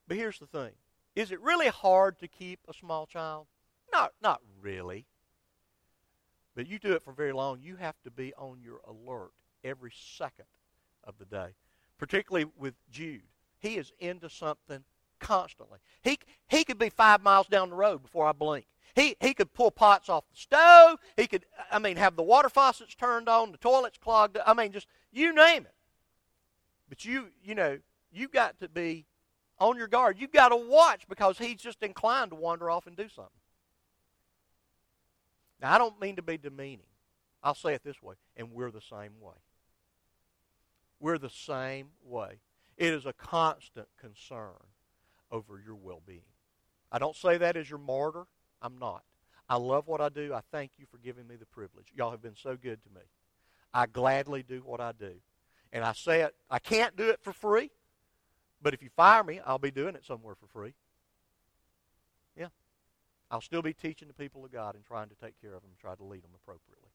But 0.07 0.17
here's 0.17 0.39
the 0.39 0.47
thing 0.47 0.71
is 1.15 1.31
it 1.31 1.41
really 1.41 1.67
hard 1.67 2.19
to 2.19 2.27
keep 2.27 2.59
a 2.67 2.73
small 2.73 3.05
child? 3.05 3.47
Not, 3.91 4.13
not 4.21 4.41
really. 4.61 5.05
But 6.55 6.67
you 6.67 6.79
do 6.79 6.93
it 6.93 7.03
for 7.03 7.11
very 7.11 7.33
long, 7.33 7.59
you 7.61 7.75
have 7.75 7.95
to 8.03 8.11
be 8.11 8.33
on 8.35 8.59
your 8.61 8.79
alert 8.87 9.31
every 9.63 9.91
second 9.93 10.45
of 11.03 11.17
the 11.17 11.25
day, 11.25 11.55
particularly 11.97 12.45
with 12.57 12.75
Jude. 12.89 13.23
He 13.59 13.75
is 13.75 13.91
into 13.99 14.29
something 14.29 14.83
constantly. 15.19 15.79
He, 16.01 16.19
he 16.47 16.63
could 16.63 16.77
be 16.77 16.89
five 16.89 17.21
miles 17.21 17.47
down 17.47 17.69
the 17.69 17.75
road 17.75 18.03
before 18.03 18.27
I 18.27 18.31
blink. 18.31 18.67
He, 18.93 19.15
he 19.19 19.33
could 19.33 19.53
pull 19.53 19.71
pots 19.71 20.09
off 20.09 20.25
the 20.29 20.37
stove. 20.37 20.99
He 21.17 21.27
could, 21.27 21.45
I 21.71 21.79
mean, 21.79 21.97
have 21.97 22.15
the 22.15 22.23
water 22.23 22.49
faucets 22.49 22.95
turned 22.95 23.27
on, 23.27 23.51
the 23.51 23.57
toilets 23.57 23.97
clogged. 23.97 24.37
I 24.45 24.53
mean, 24.53 24.71
just 24.71 24.87
you 25.11 25.33
name 25.33 25.63
it. 25.63 25.73
But 26.87 27.03
you, 27.03 27.27
you 27.43 27.55
know, 27.55 27.79
you've 28.11 28.31
got 28.31 28.59
to 28.59 28.69
be 28.69 29.05
on 29.59 29.77
your 29.77 29.87
guard. 29.87 30.17
You've 30.19 30.31
got 30.31 30.49
to 30.49 30.55
watch 30.55 31.07
because 31.07 31.37
he's 31.37 31.57
just 31.57 31.81
inclined 31.83 32.31
to 32.31 32.35
wander 32.35 32.69
off 32.69 32.87
and 32.87 32.95
do 32.95 33.09
something. 33.09 33.31
Now, 35.61 35.73
I 35.73 35.77
don't 35.77 35.99
mean 35.99 36.17
to 36.17 36.21
be 36.21 36.37
demeaning. 36.37 36.85
I'll 37.43 37.55
say 37.55 37.73
it 37.73 37.83
this 37.83 38.01
way, 38.01 38.15
and 38.35 38.51
we're 38.51 38.71
the 38.71 38.81
same 38.81 39.13
way. 39.21 39.35
We're 40.99 41.17
the 41.17 41.29
same 41.29 41.89
way. 42.03 42.39
It 42.77 42.93
is 42.93 43.05
a 43.05 43.13
constant 43.13 43.87
concern 43.99 44.55
over 45.31 45.61
your 45.63 45.75
well 45.75 46.01
being. 46.05 46.21
I 46.91 46.97
don't 46.97 47.15
say 47.15 47.37
that 47.37 47.55
as 47.57 47.69
your 47.69 47.79
martyr. 47.79 48.25
I'm 48.61 48.77
not. 48.77 49.03
I 49.47 49.57
love 49.57 49.87
what 49.87 50.01
I 50.01 50.09
do. 50.09 50.33
I 50.33 50.41
thank 50.51 50.71
you 50.77 50.85
for 50.89 50.97
giving 50.97 51.27
me 51.27 51.35
the 51.35 51.45
privilege. 51.45 51.87
Y'all 51.93 52.11
have 52.11 52.21
been 52.21 52.35
so 52.35 52.55
good 52.55 52.81
to 52.83 52.89
me. 52.89 53.01
I 53.73 53.85
gladly 53.85 54.43
do 54.43 54.61
what 54.65 54.81
I 54.81 54.91
do. 54.91 55.13
And 55.71 55.83
I 55.83 55.93
say 55.93 56.21
it, 56.21 56.33
I 56.49 56.59
can't 56.59 56.95
do 56.95 57.09
it 57.09 57.19
for 57.21 57.33
free. 57.33 57.71
But 58.61 58.73
if 58.73 58.81
you 58.81 58.89
fire 58.95 59.23
me, 59.23 59.39
I'll 59.45 59.59
be 59.59 59.71
doing 59.71 59.95
it 59.95 60.05
somewhere 60.05 60.35
for 60.35 60.47
free. 60.47 60.73
Yeah. 62.37 62.47
I'll 63.29 63.41
still 63.41 63.61
be 63.61 63.73
teaching 63.73 64.07
the 64.07 64.13
people 64.13 64.45
of 64.45 64.51
God 64.51 64.75
and 64.75 64.85
trying 64.85 65.09
to 65.09 65.15
take 65.15 65.39
care 65.41 65.53
of 65.53 65.61
them 65.61 65.71
try 65.79 65.95
to 65.95 66.03
lead 66.03 66.23
them 66.23 66.31
appropriately. 66.33 66.89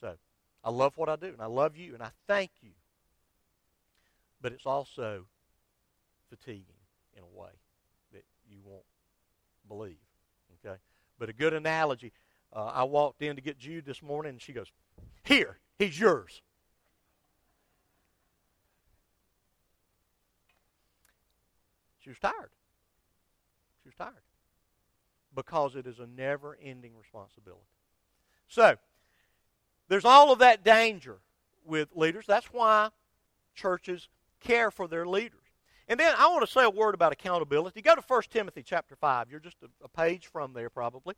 So, 0.00 0.14
I 0.62 0.70
love 0.70 0.96
what 0.96 1.08
I 1.08 1.16
do, 1.16 1.26
and 1.26 1.42
I 1.42 1.46
love 1.46 1.76
you, 1.76 1.94
and 1.94 2.02
I 2.02 2.10
thank 2.26 2.50
you. 2.62 2.70
But 4.40 4.52
it's 4.52 4.66
also 4.66 5.26
fatiguing 6.30 6.64
in 7.16 7.22
a 7.22 7.38
way 7.38 7.50
that 8.12 8.24
you 8.48 8.58
won't 8.64 8.84
believe. 9.68 10.03
Okay? 10.64 10.76
But 11.18 11.28
a 11.28 11.32
good 11.32 11.54
analogy, 11.54 12.12
uh, 12.52 12.66
I 12.66 12.84
walked 12.84 13.22
in 13.22 13.36
to 13.36 13.42
get 13.42 13.58
Jude 13.58 13.84
this 13.84 14.02
morning, 14.02 14.30
and 14.30 14.42
she 14.42 14.52
goes, 14.52 14.70
Here, 15.22 15.58
he's 15.78 15.98
yours. 15.98 16.42
She 22.00 22.10
was 22.10 22.18
tired. 22.18 22.50
She 23.82 23.88
was 23.88 23.94
tired. 23.96 24.22
Because 25.34 25.74
it 25.74 25.86
is 25.86 25.98
a 25.98 26.06
never 26.06 26.56
ending 26.62 26.92
responsibility. 26.96 27.64
So, 28.46 28.76
there's 29.88 30.04
all 30.04 30.30
of 30.30 30.38
that 30.40 30.62
danger 30.62 31.18
with 31.64 31.88
leaders. 31.94 32.26
That's 32.26 32.46
why 32.52 32.90
churches 33.54 34.08
care 34.40 34.70
for 34.70 34.86
their 34.86 35.06
leaders. 35.06 35.43
And 35.88 36.00
then 36.00 36.14
I 36.18 36.28
want 36.28 36.44
to 36.46 36.50
say 36.50 36.64
a 36.64 36.70
word 36.70 36.94
about 36.94 37.12
accountability. 37.12 37.82
Go 37.82 37.94
to 37.94 38.02
1 38.06 38.22
Timothy 38.30 38.62
chapter 38.62 38.96
5. 38.96 39.30
You're 39.30 39.40
just 39.40 39.58
a, 39.62 39.68
a 39.84 39.88
page 39.88 40.26
from 40.26 40.52
there 40.52 40.70
probably. 40.70 41.14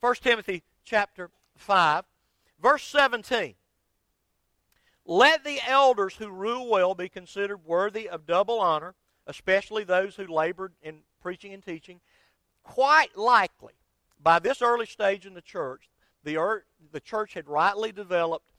1 0.00 0.14
Timothy 0.16 0.62
chapter 0.84 1.30
5, 1.56 2.04
verse 2.62 2.84
17. 2.84 3.54
Let 5.06 5.44
the 5.44 5.58
elders 5.66 6.16
who 6.16 6.30
rule 6.30 6.68
well 6.68 6.94
be 6.94 7.08
considered 7.08 7.64
worthy 7.64 8.08
of 8.08 8.26
double 8.26 8.60
honor, 8.60 8.94
especially 9.26 9.84
those 9.84 10.16
who 10.16 10.26
labored 10.26 10.72
in 10.82 11.00
preaching 11.20 11.52
and 11.52 11.64
teaching. 11.64 12.00
Quite 12.62 13.16
likely, 13.16 13.74
by 14.22 14.38
this 14.38 14.62
early 14.62 14.86
stage 14.86 15.26
in 15.26 15.34
the 15.34 15.42
church, 15.42 15.88
the, 16.22 16.62
the 16.92 17.00
church 17.00 17.34
had 17.34 17.48
rightly 17.48 17.92
developed 17.92 18.52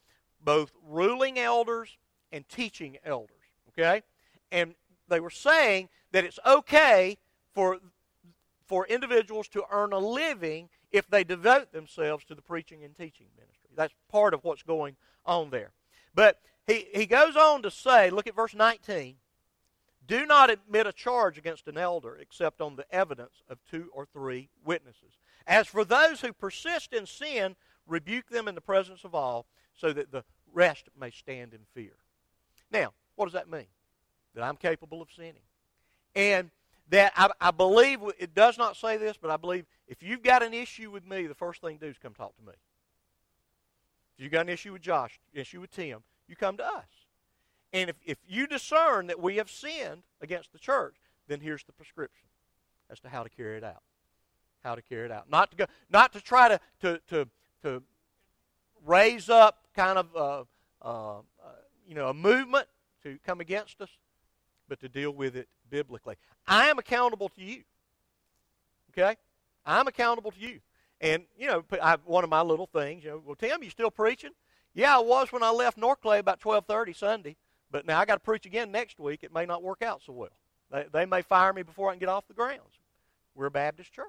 both 0.44 0.72
ruling 0.88 1.40
elders 1.40 1.98
and 2.32 2.48
teaching 2.48 2.98
elders. 3.04 3.32
Okay? 3.70 4.04
And 4.52 4.76
they 5.08 5.20
were 5.20 5.30
saying 5.30 5.90
that 6.12 6.24
it's 6.24 6.40
okay 6.46 7.18
for, 7.54 7.78
for 8.68 8.88
individuals 8.88 9.48
to 9.50 9.64
earn 9.72 9.94
a 9.94 10.00
living 10.00 10.70
if 10.92 11.08
they 11.08 11.24
devote 11.24 11.72
themselves 11.72 12.24
to 12.26 12.36
the 12.36 12.42
preaching 12.42 12.84
and 12.84 12.96
teaching 12.96 13.28
ministry. 13.38 13.70
That's 13.76 13.94
part 14.12 14.34
of 14.34 14.44
what's 14.44 14.64
going 14.64 14.96
on 15.26 15.50
there. 15.50 15.72
But 16.14 16.40
he, 16.66 16.88
he 16.94 17.06
goes 17.06 17.36
on 17.36 17.62
to 17.64 17.72
say, 17.72 18.10
look 18.10 18.28
at 18.28 18.36
verse 18.36 18.56
19. 18.56 19.16
Do 20.08 20.26
not 20.26 20.50
admit 20.50 20.88
a 20.88 20.94
charge 20.94 21.38
against 21.38 21.68
an 21.68 21.78
elder 21.78 22.16
except 22.16 22.62
on 22.62 22.76
the 22.76 22.86
evidence 22.94 23.42
of 23.50 23.58
two 23.70 23.90
or 23.94 24.06
three 24.06 24.50
witnesses. 24.64 25.18
As 25.48 25.68
for 25.68 25.84
those 25.84 26.22
who 26.22 26.32
persist 26.34 26.94
in 26.94 27.06
sin, 27.06 27.56
rebuke 27.88 28.30
them 28.30 28.48
in 28.48 28.56
the 28.56 28.62
presence 28.62 29.04
of 29.04 29.16
all, 29.16 29.46
so 29.76 29.94
that 29.94 30.12
the 30.12 30.24
rest 30.54 30.90
may 31.00 31.12
stand 31.12 31.54
in 31.54 31.62
fear. 31.74 31.94
Now, 32.72 32.94
what 33.16 33.26
does 33.26 33.34
that 33.34 33.50
mean? 33.50 33.68
That 34.36 34.44
I'm 34.44 34.58
capable 34.58 35.02
of 35.02 35.10
sinning. 35.16 35.34
And 36.16 36.52
that 36.90 37.14
I, 37.16 37.30
I, 37.42 37.52
believe, 37.52 38.00
it 38.20 38.36
does 38.36 38.58
not 38.58 38.78
say 38.78 38.98
this, 38.98 39.18
but 39.20 39.32
I 39.32 39.38
believe 39.38 39.66
if 39.88 40.04
you've 40.04 40.24
got 40.24 40.44
an 40.44 40.54
issue 40.54 40.92
with 40.92 41.08
me, 41.08 41.26
the 41.26 41.34
first 41.34 41.62
thing 41.62 41.78
to 41.80 41.86
do 41.86 41.90
is 41.90 41.98
come 41.98 42.14
talk 42.14 42.36
to 42.38 42.44
me. 42.44 42.54
If 44.18 44.24
you've 44.24 44.32
got 44.32 44.42
an 44.42 44.50
issue 44.50 44.74
with 44.74 44.82
Josh, 44.82 45.20
issue 45.34 45.62
with 45.62 45.72
Tim, 45.72 46.00
you 46.28 46.36
come 46.36 46.58
to 46.58 46.66
us. 46.66 46.86
And 47.74 47.90
if, 47.90 47.96
if 48.06 48.18
you 48.28 48.48
discern 48.48 49.08
that 49.08 49.20
we 49.20 49.38
have 49.38 49.50
sinned 49.50 50.04
against 50.22 50.54
the 50.54 50.60
church, 50.60 50.96
then 51.28 51.42
here's 51.42 51.64
the 51.64 51.74
prescription 51.74 52.28
as 52.90 53.00
to 53.02 53.10
how 53.10 53.24
to 53.24 53.30
carry 53.30 53.58
it 53.58 53.64
out. 53.64 53.82
How 54.64 54.76
to 54.76 54.82
carry 54.82 55.06
it 55.06 55.12
out. 55.12 55.30
Not 55.30 55.52
to 55.52 55.58
go, 55.58 55.66
not 55.90 56.14
to 56.14 56.22
try 56.22 56.48
to, 56.48 56.60
to, 56.82 57.00
to, 57.10 57.28
to 57.64 57.84
raise 58.86 59.30
up 59.30 59.66
kind 59.76 59.98
of 59.98 60.16
uh, 60.16 60.44
uh, 60.82 61.18
uh, 61.18 61.22
you 61.88 61.96
know 61.96 62.10
a 62.10 62.14
movement 62.14 62.68
to 63.04 63.20
come 63.26 63.42
against 63.42 63.82
us, 63.82 63.90
but 64.68 64.80
to 64.82 64.90
deal 64.90 65.12
with 65.12 65.36
it 65.36 65.48
biblically. 65.70 66.16
I 66.48 66.70
am 66.70 66.80
accountable 66.80 67.30
to 67.30 67.42
you. 67.42 67.64
Okay, 68.92 69.16
I'm 69.66 69.88
accountable 69.88 70.32
to 70.32 70.40
you. 70.40 70.60
And 71.02 71.24
you 71.38 71.48
know, 71.48 71.64
I, 71.82 71.98
one 72.06 72.24
of 72.24 72.30
my 72.30 72.42
little 72.42 72.68
things, 72.68 73.04
you 73.04 73.10
know, 73.12 73.22
well, 73.26 73.36
Tim, 73.36 73.64
you 73.64 73.70
still 73.70 73.92
preaching? 73.92 74.32
Yeah, 74.74 74.98
I 74.98 75.02
was 75.02 75.32
when 75.32 75.44
I 75.44 75.50
left 75.50 75.78
North 75.78 76.02
Clay 76.02 76.20
about 76.20 76.40
12:30 76.40 76.96
Sunday, 76.96 77.36
but 77.72 77.86
now 77.86 78.00
I 78.00 78.06
got 78.06 78.16
to 78.16 78.20
preach 78.20 78.46
again 78.46 78.72
next 78.72 79.00
week. 79.00 79.24
It 79.24 79.34
may 79.34 79.46
not 79.46 79.64
work 79.64 79.82
out 79.82 80.02
so 80.06 80.14
well. 80.14 80.30
They, 80.72 80.86
they 80.92 81.06
may 81.06 81.22
fire 81.22 81.54
me 81.54 81.64
before 81.64 81.90
I 81.90 81.94
can 81.94 82.00
get 82.00 82.10
off 82.10 82.28
the 82.28 82.34
grounds. 82.34 82.80
We're 83.36 83.48
a 83.48 83.52
Baptist 83.52 83.92
church. 83.94 84.08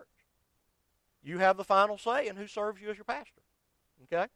You 1.22 1.38
have 1.38 1.56
the 1.56 1.64
final 1.64 1.98
say 1.98 2.28
in 2.28 2.36
who 2.36 2.46
serves 2.46 2.80
you 2.80 2.88
as 2.90 2.96
your 2.96 3.04
pastor. 3.04 3.42
Okay? 4.04 4.26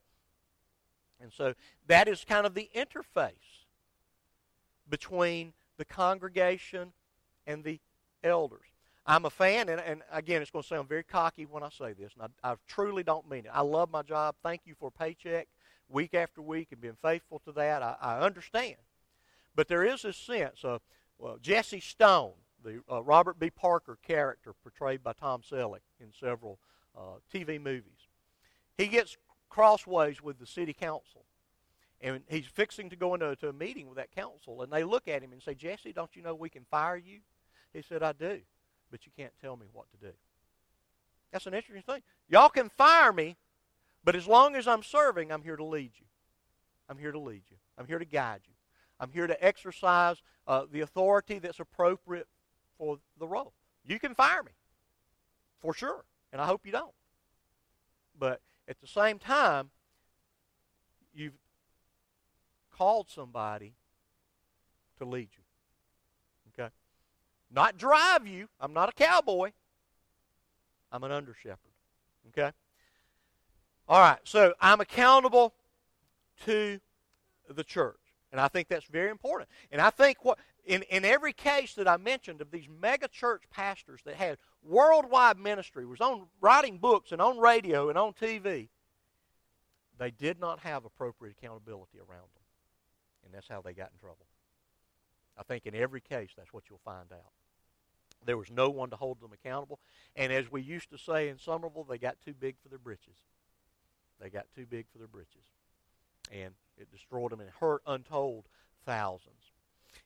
And 1.20 1.33
so 1.33 1.54
that 1.87 2.09
is 2.09 2.24
kind 2.24 2.46
of 2.46 2.54
the 2.54 2.68
interface 2.74 3.64
between 4.88 5.52
the 5.80 5.84
congregation 5.86 6.92
and 7.46 7.64
the 7.64 7.80
elders. 8.22 8.60
I'm 9.06 9.24
a 9.24 9.30
fan, 9.30 9.70
and, 9.70 9.80
and 9.80 10.02
again, 10.12 10.42
it's 10.42 10.50
going 10.50 10.62
to 10.62 10.68
sound 10.68 10.90
very 10.90 11.02
cocky 11.02 11.46
when 11.46 11.62
I 11.62 11.70
say 11.70 11.94
this, 11.94 12.12
and 12.20 12.30
I, 12.44 12.52
I 12.52 12.56
truly 12.68 13.02
don't 13.02 13.28
mean 13.28 13.46
it. 13.46 13.50
I 13.52 13.62
love 13.62 13.90
my 13.90 14.02
job. 14.02 14.34
Thank 14.42 14.60
you 14.66 14.74
for 14.78 14.88
a 14.88 14.90
paycheck 14.90 15.48
week 15.88 16.12
after 16.12 16.42
week 16.42 16.68
and 16.70 16.82
being 16.82 16.98
faithful 17.00 17.40
to 17.46 17.52
that. 17.52 17.82
I, 17.82 17.96
I 17.98 18.20
understand. 18.20 18.76
But 19.56 19.68
there 19.68 19.82
is 19.82 20.02
this 20.02 20.18
sense 20.18 20.64
of, 20.64 20.82
well, 21.18 21.38
Jesse 21.40 21.80
Stone, 21.80 22.32
the 22.62 22.82
uh, 22.92 23.02
Robert 23.02 23.40
B. 23.40 23.48
Parker 23.48 23.96
character 24.06 24.52
portrayed 24.62 25.02
by 25.02 25.14
Tom 25.14 25.40
Selleck 25.40 25.80
in 25.98 26.08
several 26.12 26.58
uh, 26.94 27.20
TV 27.34 27.58
movies. 27.58 28.08
He 28.76 28.86
gets 28.86 29.16
crossways 29.48 30.22
with 30.22 30.38
the 30.38 30.46
city 30.46 30.74
council. 30.74 31.24
And 32.02 32.22
he's 32.28 32.46
fixing 32.46 32.88
to 32.90 32.96
go 32.96 33.14
into 33.14 33.48
a 33.48 33.52
meeting 33.52 33.86
with 33.86 33.96
that 33.96 34.10
council. 34.12 34.62
And 34.62 34.72
they 34.72 34.84
look 34.84 35.06
at 35.06 35.22
him 35.22 35.32
and 35.32 35.42
say, 35.42 35.54
Jesse, 35.54 35.92
don't 35.92 36.14
you 36.16 36.22
know 36.22 36.34
we 36.34 36.48
can 36.48 36.64
fire 36.70 36.96
you? 36.96 37.20
He 37.74 37.82
said, 37.82 38.02
I 38.02 38.12
do, 38.12 38.40
but 38.90 39.04
you 39.04 39.12
can't 39.16 39.32
tell 39.40 39.56
me 39.56 39.66
what 39.72 39.90
to 39.90 39.96
do. 39.98 40.12
That's 41.30 41.46
an 41.46 41.54
interesting 41.54 41.82
thing. 41.82 42.02
Y'all 42.28 42.48
can 42.48 42.70
fire 42.70 43.12
me, 43.12 43.36
but 44.02 44.16
as 44.16 44.26
long 44.26 44.56
as 44.56 44.66
I'm 44.66 44.82
serving, 44.82 45.30
I'm 45.30 45.42
here 45.42 45.56
to 45.56 45.64
lead 45.64 45.92
you. 45.98 46.06
I'm 46.88 46.98
here 46.98 47.12
to 47.12 47.18
lead 47.18 47.42
you. 47.50 47.56
I'm 47.78 47.86
here 47.86 47.98
to 47.98 48.04
guide 48.04 48.40
you. 48.46 48.54
I'm 48.98 49.12
here 49.12 49.26
to 49.26 49.44
exercise 49.44 50.22
uh, 50.46 50.64
the 50.70 50.80
authority 50.80 51.38
that's 51.38 51.60
appropriate 51.60 52.26
for 52.76 52.98
the 53.18 53.28
role. 53.28 53.52
You 53.84 53.98
can 53.98 54.14
fire 54.14 54.42
me, 54.42 54.52
for 55.60 55.72
sure, 55.72 56.04
and 56.32 56.40
I 56.40 56.46
hope 56.46 56.66
you 56.66 56.72
don't. 56.72 56.94
But 58.18 58.40
at 58.68 58.80
the 58.80 58.86
same 58.86 59.18
time, 59.18 59.70
you've 61.14 61.34
called 62.80 63.10
somebody 63.10 63.74
to 64.96 65.04
lead 65.04 65.28
you. 65.36 65.44
Okay? 66.64 66.72
Not 67.50 67.76
drive 67.76 68.26
you. 68.26 68.48
I'm 68.58 68.72
not 68.72 68.88
a 68.88 68.92
cowboy. 68.92 69.52
I'm 70.90 71.04
an 71.04 71.12
under 71.12 71.34
shepherd. 71.34 71.58
Okay? 72.28 72.50
All 73.86 74.00
right, 74.00 74.18
so 74.24 74.54
I'm 74.62 74.80
accountable 74.80 75.52
to 76.46 76.80
the 77.50 77.64
church. 77.64 77.98
And 78.32 78.40
I 78.40 78.48
think 78.48 78.68
that's 78.68 78.86
very 78.86 79.10
important. 79.10 79.50
And 79.70 79.82
I 79.82 79.90
think 79.90 80.24
what 80.24 80.38
in, 80.64 80.82
in 80.84 81.04
every 81.04 81.34
case 81.34 81.74
that 81.74 81.86
I 81.86 81.98
mentioned 81.98 82.40
of 82.40 82.50
these 82.50 82.66
mega 82.80 83.08
church 83.08 83.42
pastors 83.50 84.00
that 84.06 84.14
had 84.14 84.38
worldwide 84.62 85.38
ministry, 85.38 85.84
was 85.84 86.00
on 86.00 86.28
writing 86.40 86.78
books 86.78 87.12
and 87.12 87.20
on 87.20 87.38
radio 87.38 87.90
and 87.90 87.98
on 87.98 88.14
TV, 88.14 88.68
they 89.98 90.10
did 90.10 90.40
not 90.40 90.60
have 90.60 90.86
appropriate 90.86 91.36
accountability 91.36 91.98
around 91.98 92.22
them. 92.22 92.39
And 93.24 93.35
that's 93.35 93.48
how 93.48 93.61
they 93.61 93.72
got 93.72 93.90
in 93.92 93.98
trouble. 93.98 94.26
I 95.38 95.42
think 95.42 95.66
in 95.66 95.74
every 95.74 96.00
case 96.00 96.30
that's 96.37 96.52
what 96.52 96.64
you'll 96.68 96.80
find 96.85 97.12
out. 97.12 97.33
There 98.24 98.37
was 98.37 98.50
no 98.50 98.68
one 98.68 98.90
to 98.90 98.96
hold 98.96 99.20
them 99.20 99.33
accountable. 99.33 99.78
And 100.14 100.33
as 100.33 100.52
we 100.52 100.61
used 100.61 100.90
to 100.90 100.98
say 100.98 101.28
in 101.28 101.38
Somerville, 101.38 101.85
they 101.85 101.98
got 101.98 102.16
too 102.24 102.35
big 102.35 102.56
for 102.62 102.68
their 102.68 102.78
britches. 102.78 103.16
They 104.20 104.28
got 104.28 104.46
too 104.54 104.66
big 104.66 104.87
for 104.92 104.98
their 104.98 105.06
britches. 105.06 105.44
And 106.30 106.52
it 106.76 106.90
destroyed 106.90 107.33
them 107.33 107.40
and 107.40 107.48
hurt 107.48 107.83
untold 107.87 108.44
thousands. 108.85 109.52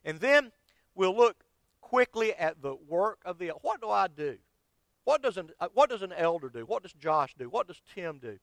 And 0.04 0.20
then 0.20 0.52
we'll 0.94 1.16
look 1.16 1.44
quickly 1.80 2.32
at 2.34 2.62
the 2.62 2.76
work 2.88 3.18
of 3.24 3.38
the 3.38 3.48
what 3.62 3.80
do 3.80 3.90
I 3.90 4.06
do? 4.08 4.38
What 5.04 5.22
does 5.22 5.36
an 5.36 5.50
uh, 5.60 5.68
what 5.74 5.90
does 5.90 6.02
an 6.02 6.12
elder 6.12 6.48
do? 6.48 6.64
What 6.64 6.82
does 6.82 6.92
Josh 6.92 7.34
do? 7.38 7.48
What 7.48 7.66
does 7.66 7.80
Tim 7.94 8.18
do? 8.18 8.38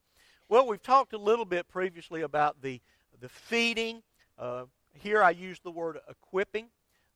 Well, 0.47 0.67
we've 0.67 0.81
talked 0.81 1.13
a 1.13 1.17
little 1.17 1.45
bit 1.45 1.67
previously 1.67 2.21
about 2.21 2.61
the 2.61 2.81
the 3.19 3.29
feeding. 3.29 4.03
Uh, 4.41 4.65
here 4.93 5.21
I 5.21 5.29
use 5.29 5.59
the 5.59 5.69
word 5.69 5.99
equipping. 6.09 6.65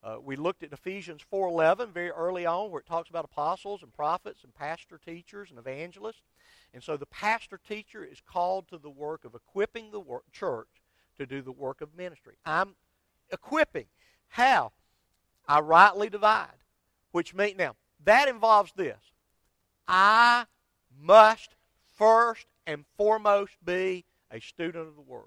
Uh, 0.03 0.17
we 0.23 0.35
looked 0.35 0.61
at 0.61 0.71
Ephesians 0.71 1.23
4:11 1.23 1.91
very 1.91 2.11
early 2.11 2.45
on, 2.45 2.69
where 2.69 2.81
it 2.81 2.85
talks 2.85 3.09
about 3.09 3.25
apostles 3.25 3.81
and 3.81 3.91
prophets 3.91 4.43
and 4.43 4.53
pastor 4.53 4.99
teachers 5.03 5.49
and 5.49 5.57
evangelists. 5.57 6.21
And 6.71 6.83
so 6.83 6.97
the 6.97 7.07
pastor 7.07 7.57
teacher 7.57 8.05
is 8.05 8.21
called 8.21 8.67
to 8.67 8.77
the 8.77 8.91
work 8.91 9.25
of 9.25 9.33
equipping 9.33 9.89
the 9.89 9.99
work, 9.99 10.31
church 10.31 10.67
to 11.17 11.25
do 11.25 11.41
the 11.41 11.51
work 11.51 11.81
of 11.81 11.95
ministry. 11.95 12.35
I'm 12.45 12.75
equipping. 13.31 13.87
How? 14.27 14.73
I 15.47 15.61
rightly 15.61 16.09
divide. 16.09 16.61
Which 17.11 17.33
means, 17.33 17.57
now, 17.57 17.75
that 18.03 18.27
involves 18.27 18.71
this. 18.73 18.99
I 19.87 20.45
must 21.01 21.55
first 21.97 22.45
and 22.67 22.85
foremost 22.97 23.53
be 23.63 24.05
a 24.29 24.39
student 24.39 24.87
of 24.87 24.95
the 24.95 25.01
Word. 25.01 25.23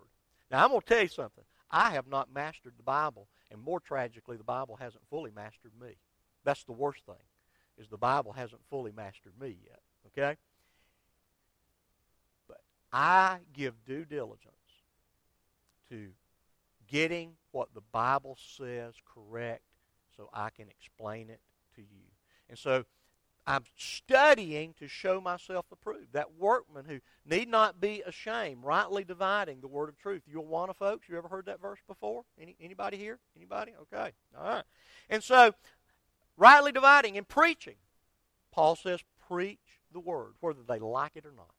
Now, 0.51 0.65
I'm 0.65 0.71
going 0.71 0.83
to 0.83 0.87
tell 0.87 1.03
you 1.03 1.09
something. 1.09 1.45
I 1.71 1.91
have 1.91 2.07
not 2.07 2.33
mastered 2.33 2.75
the 2.77 2.83
Bible, 2.83 3.29
and 3.51 3.61
more 3.61 3.81
tragically, 3.81 4.37
the 4.37 4.45
Bible 4.45 4.77
hasn't 4.77 5.07
fully 5.11 5.31
mastered 5.31 5.73
me. 5.81 5.97
That's 6.45 6.65
the 6.65 6.73
worst 6.73 7.05
thing, 7.05 7.17
is 7.77 7.89
the 7.89 7.99
Bible 7.99 8.33
hasn't 8.33 8.63
fully 8.71 8.93
mastered 8.93 9.39
me 9.41 9.59
yet. 9.65 9.81
Okay? 10.07 10.37
But 12.47 12.61
I 12.93 13.39
give 13.53 13.75
due 13.85 14.05
diligence 14.05 14.55
to 15.91 16.09
getting 16.87 17.33
what 17.53 17.75
the 17.75 17.83
Bible 17.93 18.39
says 18.57 18.95
correct 19.05 19.63
so 20.17 20.31
I 20.33 20.51
can 20.51 20.69
explain 20.69 21.31
it 21.31 21.41
to 21.77 21.83
you. 21.83 22.05
And 22.49 22.59
so 22.59 22.85
I'm 23.49 23.65
studying 23.79 24.75
to 24.79 24.89
show 24.89 25.23
myself 25.23 25.65
approved. 25.73 26.13
That 26.13 26.35
workman 26.39 26.85
who 26.85 26.99
need 27.25 27.49
not 27.49 27.81
be 27.81 28.03
ashamed, 28.07 28.63
rightly 28.63 29.05
dividing 29.05 29.63
the 29.63 29.69
word 29.69 29.89
of 29.89 29.97
truth. 29.97 30.21
You'll 30.27 30.45
want 30.45 30.69
to, 30.69 30.75
folks? 30.75 31.09
You 31.09 31.17
ever 31.17 31.29
heard 31.29 31.47
that 31.47 31.59
verse 31.59 31.79
before? 31.89 32.25
Any, 32.39 32.57
anybody 32.61 32.99
here? 32.99 33.19
Anybody? 33.35 33.73
Okay. 33.81 34.13
All 34.37 34.45
right. 34.45 34.65
And 35.09 35.25
so, 35.25 35.55
rightly 36.37 36.73
dividing 36.73 37.17
and 37.17 37.27
preaching. 37.27 37.77
Paul 38.53 38.77
says, 38.77 39.01
preach 39.27 39.81
the 39.95 40.01
word, 40.01 40.35
whether 40.41 40.61
they 40.69 40.79
like 40.79 41.13
it 41.15 41.25
or 41.25 41.33
not. 41.35 41.55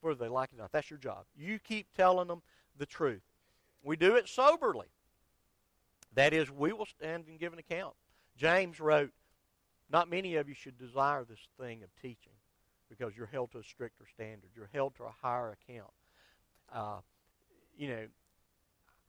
Whether 0.00 0.24
they 0.24 0.28
like 0.28 0.48
it 0.54 0.56
or 0.56 0.62
not. 0.62 0.72
That's 0.72 0.88
your 0.88 0.98
job. 0.98 1.26
You 1.36 1.58
keep 1.58 1.88
telling 1.94 2.28
them 2.28 2.40
the 2.78 2.86
truth. 2.86 3.20
We 3.82 3.96
do 3.96 4.16
it 4.16 4.30
soberly. 4.30 4.88
That 6.14 6.32
is, 6.32 6.50
we 6.50 6.72
will 6.72 6.86
stand 6.86 7.26
and 7.28 7.38
give 7.38 7.52
an 7.52 7.58
account. 7.58 7.96
James 8.38 8.80
wrote, 8.80 9.10
Not 9.90 10.10
many 10.10 10.36
of 10.36 10.48
you 10.48 10.54
should 10.54 10.78
desire 10.78 11.24
this 11.24 11.38
thing 11.58 11.82
of 11.82 11.90
teaching 12.00 12.32
because 12.88 13.16
you're 13.16 13.26
held 13.26 13.52
to 13.52 13.58
a 13.58 13.64
stricter 13.64 14.04
standard. 14.14 14.50
You're 14.54 14.70
held 14.72 14.96
to 14.96 15.04
a 15.04 15.14
higher 15.22 15.56
account. 15.68 15.90
Uh, 16.72 16.98
you 17.76 17.88
know, 17.88 18.06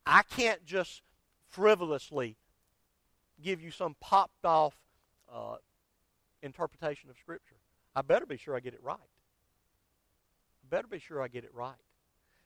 I 0.05 0.21
can't 0.23 0.65
just 0.65 1.01
frivolously 1.49 2.37
give 3.41 3.61
you 3.61 3.71
some 3.71 3.95
popped 3.99 4.45
off 4.45 4.75
uh, 5.33 5.55
interpretation 6.41 7.09
of 7.09 7.17
Scripture. 7.17 7.55
I 7.95 8.01
better 8.01 8.25
be 8.25 8.37
sure 8.37 8.55
I 8.55 8.59
get 8.59 8.73
it 8.73 8.83
right. 8.83 8.97
I 8.97 10.67
Better 10.69 10.87
be 10.87 10.99
sure 10.99 11.21
I 11.21 11.27
get 11.27 11.43
it 11.43 11.51
right. 11.53 11.75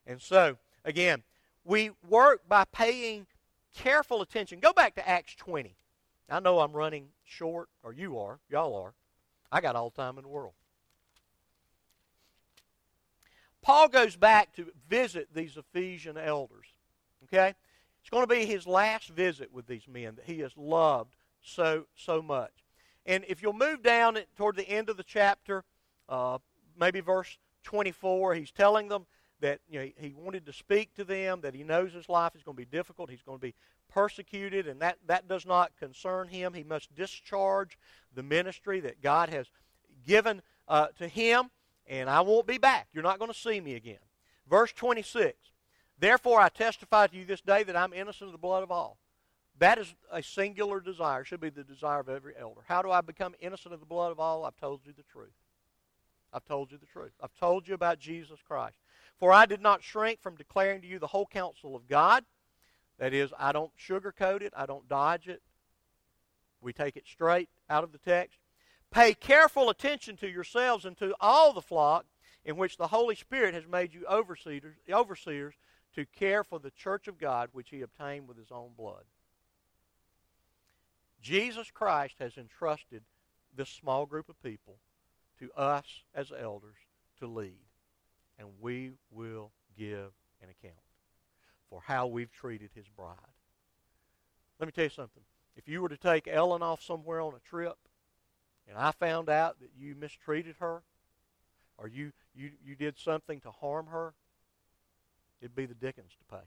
And 0.05 0.21
so, 0.21 0.57
again, 0.85 1.23
we 1.63 1.91
work 2.07 2.41
by 2.47 2.65
paying 2.71 3.27
careful 3.75 4.21
attention. 4.21 4.59
Go 4.59 4.73
back 4.73 4.95
to 4.95 5.07
Acts 5.07 5.35
20. 5.35 5.75
I 6.29 6.39
know 6.39 6.59
I'm 6.59 6.71
running 6.71 7.09
short, 7.31 7.69
or 7.83 7.93
you 7.93 8.19
are. 8.19 8.39
Y'all 8.49 8.75
are. 8.75 8.93
I 9.51 9.61
got 9.61 9.75
all 9.75 9.89
the 9.89 10.01
time 10.01 10.17
in 10.17 10.23
the 10.23 10.29
world. 10.29 10.53
Paul 13.61 13.87
goes 13.87 14.15
back 14.15 14.53
to 14.55 14.71
visit 14.89 15.29
these 15.33 15.57
Ephesian 15.57 16.17
elders. 16.17 16.67
Okay? 17.25 17.53
It's 18.01 18.09
going 18.09 18.23
to 18.23 18.33
be 18.33 18.45
his 18.45 18.65
last 18.65 19.09
visit 19.09 19.53
with 19.53 19.67
these 19.67 19.87
men 19.87 20.15
that 20.15 20.25
he 20.25 20.39
has 20.39 20.57
loved 20.57 21.15
so, 21.41 21.85
so 21.95 22.21
much. 22.21 22.51
And 23.05 23.23
if 23.27 23.41
you'll 23.41 23.53
move 23.53 23.83
down 23.83 24.17
toward 24.35 24.55
the 24.55 24.67
end 24.67 24.89
of 24.89 24.97
the 24.97 25.03
chapter, 25.03 25.63
uh, 26.09 26.39
maybe 26.79 26.99
verse 26.99 27.37
24, 27.63 28.35
he's 28.35 28.51
telling 28.51 28.89
them 28.89 29.05
that 29.41 29.59
you 29.69 29.79
know, 29.79 29.87
he 29.97 30.13
wanted 30.17 30.45
to 30.45 30.53
speak 30.53 30.95
to 30.95 31.03
them, 31.03 31.41
that 31.41 31.53
he 31.53 31.63
knows 31.63 31.93
his 31.93 32.09
life 32.09 32.35
is 32.35 32.43
going 32.43 32.55
to 32.55 32.61
be 32.61 32.65
difficult, 32.65 33.09
he's 33.09 33.21
going 33.21 33.37
to 33.37 33.41
be 33.41 33.53
persecuted, 33.89 34.67
and 34.67 34.79
that, 34.81 34.97
that 35.07 35.27
does 35.27 35.45
not 35.45 35.71
concern 35.77 36.27
him. 36.27 36.53
He 36.53 36.63
must 36.63 36.93
discharge 36.95 37.77
the 38.15 38.23
ministry 38.23 38.79
that 38.81 39.01
God 39.01 39.29
has 39.29 39.47
given 40.05 40.41
uh, 40.67 40.87
to 40.97 41.07
him, 41.07 41.49
and 41.87 42.09
I 42.09 42.21
won't 42.21 42.47
be 42.47 42.57
back. 42.57 42.87
You're 42.93 43.03
not 43.03 43.19
going 43.19 43.31
to 43.31 43.37
see 43.37 43.59
me 43.59 43.75
again. 43.75 43.97
Verse 44.49 44.71
26 44.73 45.37
Therefore 45.99 46.39
I 46.39 46.49
testify 46.49 47.07
to 47.07 47.17
you 47.17 47.25
this 47.25 47.41
day 47.41 47.63
that 47.63 47.75
I'm 47.75 47.93
innocent 47.93 48.27
of 48.27 48.31
the 48.31 48.37
blood 48.37 48.63
of 48.63 48.71
all. 48.71 48.97
That 49.59 49.77
is 49.77 49.93
a 50.11 50.23
singular 50.23 50.79
desire, 50.79 51.23
should 51.23 51.39
be 51.39 51.51
the 51.51 51.63
desire 51.63 51.99
of 51.99 52.09
every 52.09 52.33
elder. 52.39 52.61
How 52.67 52.81
do 52.81 52.89
I 52.89 53.01
become 53.01 53.35
innocent 53.39 53.73
of 53.73 53.79
the 53.79 53.85
blood 53.85 54.11
of 54.11 54.19
all? 54.19 54.43
I've 54.43 54.57
told 54.57 54.81
you 54.85 54.93
the 54.95 55.03
truth. 55.03 55.29
I've 56.33 56.45
told 56.45 56.71
you 56.71 56.77
the 56.77 56.87
truth. 56.87 57.11
I've 57.21 57.35
told 57.39 57.67
you 57.67 57.75
about 57.75 57.99
Jesus 57.99 58.39
Christ. 58.47 58.77
For 59.21 59.31
I 59.31 59.45
did 59.45 59.61
not 59.61 59.83
shrink 59.83 60.19
from 60.19 60.35
declaring 60.35 60.81
to 60.81 60.87
you 60.87 60.97
the 60.97 61.05
whole 61.05 61.27
counsel 61.27 61.75
of 61.75 61.87
God. 61.87 62.25
That 62.97 63.13
is, 63.13 63.31
I 63.37 63.51
don't 63.51 63.71
sugarcoat 63.77 64.41
it, 64.41 64.51
I 64.57 64.65
don't 64.65 64.89
dodge 64.89 65.27
it. 65.27 65.43
We 66.59 66.73
take 66.73 66.97
it 66.97 67.05
straight 67.05 67.47
out 67.69 67.83
of 67.83 67.91
the 67.91 67.99
text. 67.99 68.39
Pay 68.89 69.13
careful 69.13 69.69
attention 69.69 70.17
to 70.17 70.27
yourselves 70.27 70.85
and 70.85 70.97
to 70.97 71.15
all 71.19 71.53
the 71.53 71.61
flock 71.61 72.07
in 72.43 72.57
which 72.57 72.77
the 72.77 72.87
Holy 72.87 73.13
Spirit 73.13 73.53
has 73.53 73.67
made 73.67 73.93
you 73.93 74.07
overseers, 74.07 74.73
overseers 74.91 75.53
to 75.93 76.07
care 76.07 76.43
for 76.43 76.57
the 76.57 76.71
church 76.71 77.07
of 77.07 77.19
God 77.19 77.49
which 77.51 77.69
he 77.69 77.81
obtained 77.81 78.27
with 78.27 78.37
his 78.37 78.51
own 78.51 78.71
blood. 78.75 79.03
Jesus 81.21 81.69
Christ 81.69 82.15
has 82.17 82.37
entrusted 82.37 83.03
this 83.55 83.69
small 83.69 84.07
group 84.07 84.29
of 84.29 84.41
people 84.41 84.77
to 85.37 85.51
us 85.53 85.85
as 86.15 86.31
elders 86.35 86.77
to 87.19 87.27
lead 87.27 87.59
and 88.41 88.49
we 88.59 88.91
will 89.11 89.51
give 89.77 90.11
an 90.41 90.49
account 90.49 90.73
for 91.69 91.79
how 91.85 92.07
we've 92.07 92.31
treated 92.31 92.71
his 92.73 92.87
bride. 92.89 93.15
Let 94.59 94.65
me 94.65 94.71
tell 94.71 94.85
you 94.85 94.89
something. 94.89 95.23
If 95.55 95.67
you 95.67 95.81
were 95.81 95.89
to 95.89 95.97
take 95.97 96.27
Ellen 96.27 96.63
off 96.63 96.81
somewhere 96.81 97.21
on 97.21 97.33
a 97.35 97.49
trip, 97.49 97.77
and 98.67 98.77
I 98.77 98.91
found 98.91 99.29
out 99.29 99.59
that 99.59 99.69
you 99.77 99.95
mistreated 99.95 100.55
her, 100.59 100.81
or 101.77 101.87
you, 101.87 102.11
you, 102.33 102.51
you 102.65 102.75
did 102.75 102.97
something 102.97 103.39
to 103.41 103.51
harm 103.51 103.87
her, 103.87 104.15
it'd 105.39 105.55
be 105.55 105.67
the 105.67 105.75
Dickens 105.75 106.11
to 106.17 106.35
pay. 106.35 106.43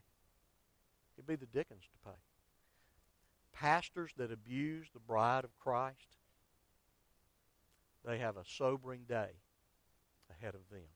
It'd 1.17 1.27
be 1.27 1.35
the 1.35 1.45
Dickens 1.45 1.83
to 1.83 2.09
pay. 2.09 2.17
Pastors 3.53 4.11
that 4.17 4.33
abuse 4.33 4.87
the 4.93 4.99
bride 4.99 5.45
of 5.45 5.57
Christ, 5.57 6.17
they 8.03 8.17
have 8.17 8.35
a 8.35 8.43
sobering 8.45 9.03
day 9.07 9.29
ahead 10.29 10.55
of 10.55 10.69
them. 10.69 10.94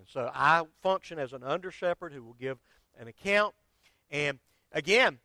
And 0.00 0.08
so 0.08 0.30
I 0.34 0.62
function 0.82 1.18
as 1.18 1.34
an 1.34 1.42
under 1.44 1.70
shepherd 1.70 2.14
who 2.14 2.24
will 2.24 2.36
give 2.40 2.56
an 2.98 3.06
account. 3.06 3.54
And 4.10 4.38
again, 4.72 5.18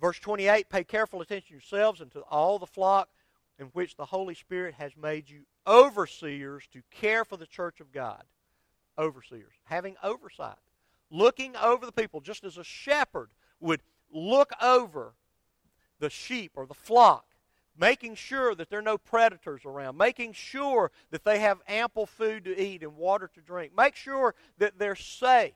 verse 0.00 0.18
28 0.18 0.68
pay 0.68 0.82
careful 0.82 1.20
attention 1.20 1.54
yourselves 1.54 2.00
and 2.00 2.10
to 2.10 2.22
all 2.22 2.58
the 2.58 2.66
flock 2.66 3.08
in 3.56 3.66
which 3.66 3.96
the 3.96 4.06
Holy 4.06 4.34
Spirit 4.34 4.74
has 4.74 4.96
made 5.00 5.30
you 5.30 5.42
overseers 5.64 6.66
to 6.72 6.82
care 6.90 7.24
for 7.24 7.36
the 7.36 7.46
church 7.46 7.80
of 7.80 7.92
God. 7.92 8.24
Overseers. 8.98 9.54
Having 9.64 9.94
oversight. 10.02 10.58
Looking 11.08 11.54
over 11.54 11.86
the 11.86 11.92
people, 11.92 12.20
just 12.20 12.42
as 12.42 12.58
a 12.58 12.64
shepherd 12.64 13.30
would 13.60 13.80
look 14.12 14.50
over 14.60 15.14
the 16.00 16.10
sheep 16.10 16.52
or 16.56 16.66
the 16.66 16.74
flock 16.74 17.27
making 17.78 18.16
sure 18.16 18.54
that 18.54 18.68
there 18.68 18.80
are 18.80 18.82
no 18.82 18.98
predators 18.98 19.64
around, 19.64 19.96
making 19.96 20.32
sure 20.32 20.90
that 21.10 21.24
they 21.24 21.38
have 21.38 21.60
ample 21.68 22.06
food 22.06 22.44
to 22.44 22.60
eat 22.60 22.82
and 22.82 22.96
water 22.96 23.30
to 23.34 23.40
drink, 23.40 23.72
make 23.76 23.94
sure 23.94 24.34
that 24.58 24.78
they're 24.78 24.96
safe, 24.96 25.54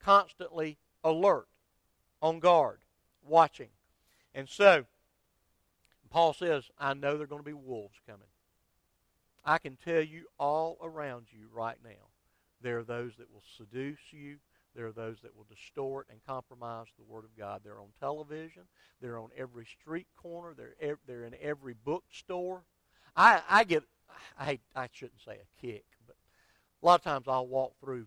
constantly 0.00 0.78
alert, 1.04 1.46
on 2.20 2.40
guard, 2.40 2.80
watching. 3.22 3.68
And 4.34 4.48
so, 4.48 4.84
Paul 6.10 6.32
says, 6.32 6.64
I 6.78 6.94
know 6.94 7.14
there 7.14 7.24
are 7.24 7.28
going 7.28 7.42
to 7.42 7.46
be 7.46 7.52
wolves 7.52 7.98
coming. 8.06 8.28
I 9.44 9.58
can 9.58 9.76
tell 9.76 10.02
you 10.02 10.24
all 10.38 10.76
around 10.82 11.26
you 11.30 11.46
right 11.52 11.78
now, 11.84 12.10
there 12.62 12.78
are 12.78 12.84
those 12.84 13.12
that 13.18 13.32
will 13.32 13.44
seduce 13.56 13.98
you, 14.10 14.38
there 14.76 14.86
are 14.86 14.92
those 14.92 15.16
that 15.22 15.34
will 15.34 15.46
distort 15.48 16.06
and 16.10 16.20
compromise 16.26 16.86
the 16.98 17.04
Word 17.04 17.24
of 17.24 17.36
God. 17.36 17.62
They're 17.64 17.80
on 17.80 17.88
television. 17.98 18.62
They're 19.00 19.18
on 19.18 19.30
every 19.36 19.64
street 19.64 20.06
corner. 20.16 20.54
They're 20.54 20.98
they're 21.06 21.24
in 21.24 21.34
every 21.40 21.74
bookstore. 21.74 22.62
I 23.16 23.40
I 23.48 23.64
get 23.64 23.84
I 24.38 24.58
I 24.74 24.88
shouldn't 24.92 25.22
say 25.24 25.38
a 25.38 25.60
kick, 25.60 25.86
but 26.06 26.16
a 26.82 26.86
lot 26.86 27.00
of 27.00 27.04
times 27.04 27.26
I'll 27.26 27.46
walk 27.46 27.72
through, 27.80 28.06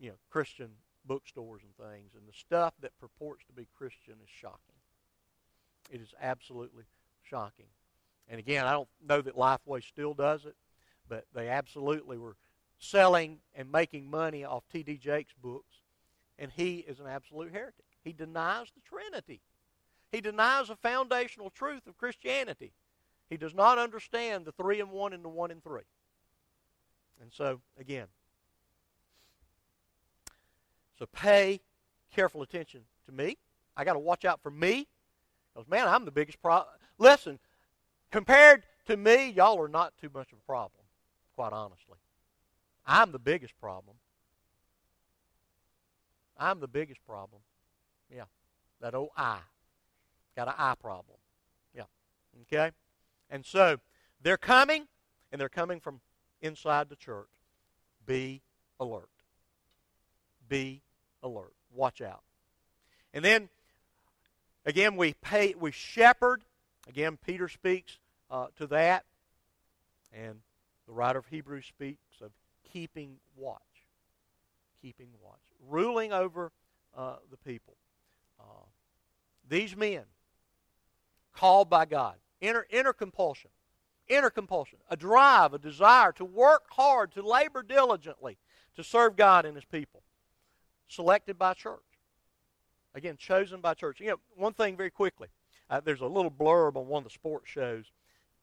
you 0.00 0.10
know, 0.10 0.16
Christian 0.28 0.70
bookstores 1.04 1.62
and 1.62 1.88
things, 1.88 2.10
and 2.16 2.28
the 2.28 2.32
stuff 2.32 2.74
that 2.82 2.98
purports 2.98 3.44
to 3.46 3.52
be 3.52 3.68
Christian 3.76 4.14
is 4.22 4.28
shocking. 4.28 4.58
It 5.90 6.00
is 6.00 6.12
absolutely 6.20 6.84
shocking. 7.22 7.68
And 8.28 8.38
again, 8.38 8.66
I 8.66 8.72
don't 8.72 8.88
know 9.06 9.22
that 9.22 9.36
Lifeway 9.36 9.82
still 9.82 10.14
does 10.14 10.44
it, 10.44 10.56
but 11.08 11.24
they 11.32 11.48
absolutely 11.48 12.18
were 12.18 12.36
selling 12.78 13.38
and 13.54 13.72
making 13.72 14.10
money 14.10 14.44
off 14.44 14.64
T.D. 14.70 14.98
Jakes' 14.98 15.32
books 15.40 15.76
and 16.38 16.50
he 16.54 16.78
is 16.78 17.00
an 17.00 17.06
absolute 17.06 17.52
heretic. 17.52 17.84
He 18.04 18.12
denies 18.12 18.68
the 18.74 18.80
Trinity. 18.88 19.40
He 20.12 20.20
denies 20.20 20.68
the 20.68 20.76
foundational 20.76 21.50
truth 21.50 21.86
of 21.86 21.98
Christianity. 21.98 22.72
He 23.28 23.36
does 23.36 23.54
not 23.54 23.78
understand 23.78 24.44
the 24.44 24.52
three 24.52 24.80
and 24.80 24.90
one 24.90 25.12
and 25.12 25.24
the 25.24 25.28
one 25.28 25.50
and 25.50 25.62
three. 25.62 25.82
And 27.20 27.30
so, 27.32 27.60
again, 27.78 28.06
so 30.98 31.06
pay 31.06 31.60
careful 32.14 32.42
attention 32.42 32.82
to 33.06 33.12
me. 33.12 33.36
I 33.76 33.84
got 33.84 33.92
to 33.92 33.98
watch 33.98 34.24
out 34.24 34.42
for 34.42 34.50
me. 34.50 34.86
Because, 35.52 35.68
man, 35.68 35.86
I'm 35.86 36.04
the 36.04 36.10
biggest 36.10 36.40
problem. 36.40 36.74
Listen, 36.98 37.38
compared 38.10 38.64
to 38.86 38.96
me, 38.96 39.30
y'all 39.30 39.60
are 39.60 39.68
not 39.68 39.92
too 40.00 40.10
much 40.14 40.32
of 40.32 40.38
a 40.38 40.46
problem, 40.46 40.82
quite 41.34 41.52
honestly. 41.52 41.98
I'm 42.86 43.12
the 43.12 43.18
biggest 43.18 43.58
problem. 43.60 43.96
I'm 46.38 46.60
the 46.60 46.68
biggest 46.68 47.04
problem. 47.06 47.42
Yeah. 48.14 48.24
That 48.80 48.94
old 48.94 49.10
eye. 49.16 49.40
Got 50.36 50.48
an 50.48 50.54
eye 50.56 50.74
problem. 50.80 51.18
Yeah. 51.74 51.82
Okay? 52.42 52.70
And 53.30 53.44
so 53.44 53.78
they're 54.22 54.36
coming, 54.36 54.86
and 55.32 55.40
they're 55.40 55.48
coming 55.48 55.80
from 55.80 56.00
inside 56.40 56.88
the 56.88 56.96
church. 56.96 57.28
Be 58.06 58.40
alert. 58.80 59.08
Be 60.48 60.80
alert. 61.22 61.52
Watch 61.74 62.00
out. 62.00 62.22
And 63.12 63.24
then, 63.24 63.48
again, 64.64 64.96
we 64.96 65.14
pay, 65.14 65.54
we 65.58 65.72
shepherd. 65.72 66.42
Again, 66.88 67.18
Peter 67.26 67.48
speaks 67.48 67.98
uh, 68.30 68.46
to 68.56 68.66
that. 68.68 69.04
And 70.12 70.36
the 70.86 70.92
writer 70.92 71.18
of 71.18 71.26
Hebrews 71.26 71.66
speaks 71.66 72.20
of 72.22 72.30
keeping 72.72 73.16
watch. 73.36 73.60
Keeping 74.80 75.08
watch. 75.22 75.40
Ruling 75.68 76.12
over 76.12 76.52
uh, 76.96 77.16
the 77.30 77.36
people. 77.36 77.76
Uh, 78.38 78.66
these 79.48 79.76
men, 79.76 80.04
called 81.34 81.68
by 81.68 81.84
God, 81.84 82.16
inner, 82.40 82.66
inner 82.70 82.92
compulsion, 82.92 83.50
inner 84.08 84.30
compulsion, 84.30 84.78
a 84.90 84.96
drive, 84.96 85.54
a 85.54 85.58
desire 85.58 86.12
to 86.12 86.24
work 86.24 86.66
hard, 86.70 87.12
to 87.12 87.22
labor 87.22 87.62
diligently, 87.62 88.38
to 88.76 88.84
serve 88.84 89.16
God 89.16 89.44
and 89.44 89.56
His 89.56 89.64
people, 89.64 90.02
selected 90.88 91.38
by 91.38 91.54
church. 91.54 91.80
Again, 92.94 93.16
chosen 93.16 93.60
by 93.60 93.74
church. 93.74 94.00
You 94.00 94.08
know, 94.08 94.20
one 94.36 94.54
thing 94.54 94.76
very 94.76 94.90
quickly. 94.90 95.28
Uh, 95.70 95.80
there's 95.80 96.00
a 96.00 96.06
little 96.06 96.30
blurb 96.30 96.76
on 96.76 96.86
one 96.88 97.00
of 97.00 97.04
the 97.04 97.10
sports 97.10 97.50
shows 97.50 97.92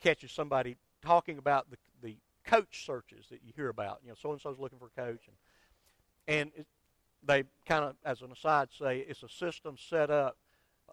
catches 0.01 0.31
somebody 0.31 0.75
talking 1.01 1.37
about 1.37 1.69
the, 1.69 1.77
the 2.01 2.17
coach 2.45 2.85
searches 2.85 3.25
that 3.29 3.41
you 3.43 3.53
hear 3.55 3.69
about. 3.69 3.99
You 4.03 4.09
know, 4.09 4.15
so 4.21 4.31
and 4.31 4.41
so's 4.41 4.59
looking 4.59 4.79
for 4.79 4.91
a 4.95 5.01
coach, 5.01 5.27
and 5.27 5.35
and 6.27 6.51
they 7.23 7.43
kind 7.67 7.85
of, 7.85 7.95
as 8.03 8.21
an 8.21 8.31
aside, 8.31 8.69
say 8.77 8.99
it's 8.99 9.23
a 9.23 9.29
system 9.29 9.75
set 9.77 10.09
up, 10.09 10.37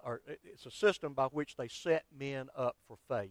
or 0.04 0.20
it's 0.44 0.66
a 0.66 0.70
system 0.70 1.12
by 1.12 1.26
which 1.26 1.56
they 1.56 1.68
set 1.68 2.04
men 2.18 2.48
up 2.56 2.76
for 2.88 2.96
failure. 3.08 3.30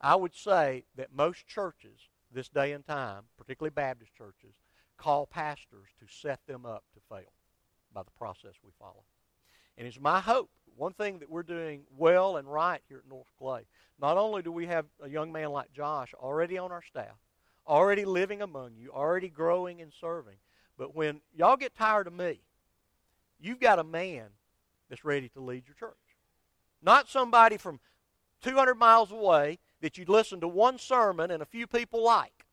I 0.00 0.14
would 0.16 0.34
say 0.34 0.84
that 0.96 1.14
most 1.14 1.46
churches 1.46 2.08
this 2.32 2.48
day 2.48 2.72
and 2.72 2.86
time, 2.86 3.24
particularly 3.36 3.72
Baptist 3.74 4.14
churches, 4.14 4.54
call 4.96 5.26
pastors 5.26 5.88
to 6.00 6.06
set 6.08 6.40
them 6.46 6.66
up 6.66 6.84
to 6.94 7.00
fail 7.08 7.32
by 7.92 8.02
the 8.02 8.10
process 8.12 8.54
we 8.64 8.70
follow. 8.78 9.04
And 9.76 9.86
it's 9.86 10.00
my 10.00 10.20
hope, 10.20 10.50
one 10.76 10.92
thing 10.92 11.18
that 11.20 11.30
we're 11.30 11.42
doing 11.42 11.82
well 11.96 12.36
and 12.36 12.50
right 12.50 12.80
here 12.88 12.98
at 12.98 13.08
North 13.08 13.28
Clay, 13.38 13.66
not 14.00 14.16
only 14.16 14.42
do 14.42 14.52
we 14.52 14.66
have 14.66 14.86
a 15.02 15.08
young 15.08 15.32
man 15.32 15.50
like 15.50 15.72
Josh 15.72 16.14
already 16.14 16.58
on 16.58 16.70
our 16.70 16.82
staff, 16.82 17.16
already 17.66 18.04
living 18.04 18.42
among 18.42 18.72
you, 18.76 18.90
already 18.92 19.28
growing 19.28 19.80
and 19.80 19.92
serving, 20.00 20.36
but 20.78 20.94
when 20.94 21.20
y'all 21.36 21.56
get 21.56 21.74
tired 21.74 22.06
of 22.06 22.12
me, 22.14 22.40
you've 23.40 23.60
got 23.60 23.80
a 23.80 23.84
man 23.84 24.28
that's 24.88 25.04
ready 25.04 25.28
to 25.30 25.40
lead 25.40 25.64
your 25.66 25.74
church. 25.74 25.96
Not 26.80 27.08
somebody 27.08 27.56
from 27.56 27.80
200 28.42 28.76
miles 28.76 29.10
away 29.10 29.58
that 29.80 29.98
you 29.98 30.04
listen 30.06 30.40
to 30.40 30.48
one 30.48 30.78
sermon 30.78 31.32
and 31.32 31.42
a 31.42 31.46
few 31.46 31.66
people 31.66 32.02
like, 32.02 32.46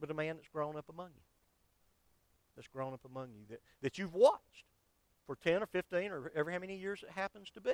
but 0.00 0.10
a 0.10 0.14
man 0.14 0.36
that's 0.36 0.48
grown 0.48 0.76
up 0.76 0.88
among 0.88 1.10
you. 1.14 1.22
That's 2.56 2.68
grown 2.68 2.92
up 2.92 3.04
among 3.08 3.28
you, 3.30 3.46
that, 3.48 3.60
that 3.80 3.98
you've 3.98 4.14
watched 4.14 4.66
for 5.26 5.36
10 5.36 5.62
or 5.62 5.66
15 5.66 6.10
or 6.10 6.32
ever 6.34 6.50
how 6.50 6.58
many 6.58 6.76
years 6.76 7.04
it 7.04 7.10
happens 7.14 7.48
to 7.50 7.60
be. 7.60 7.72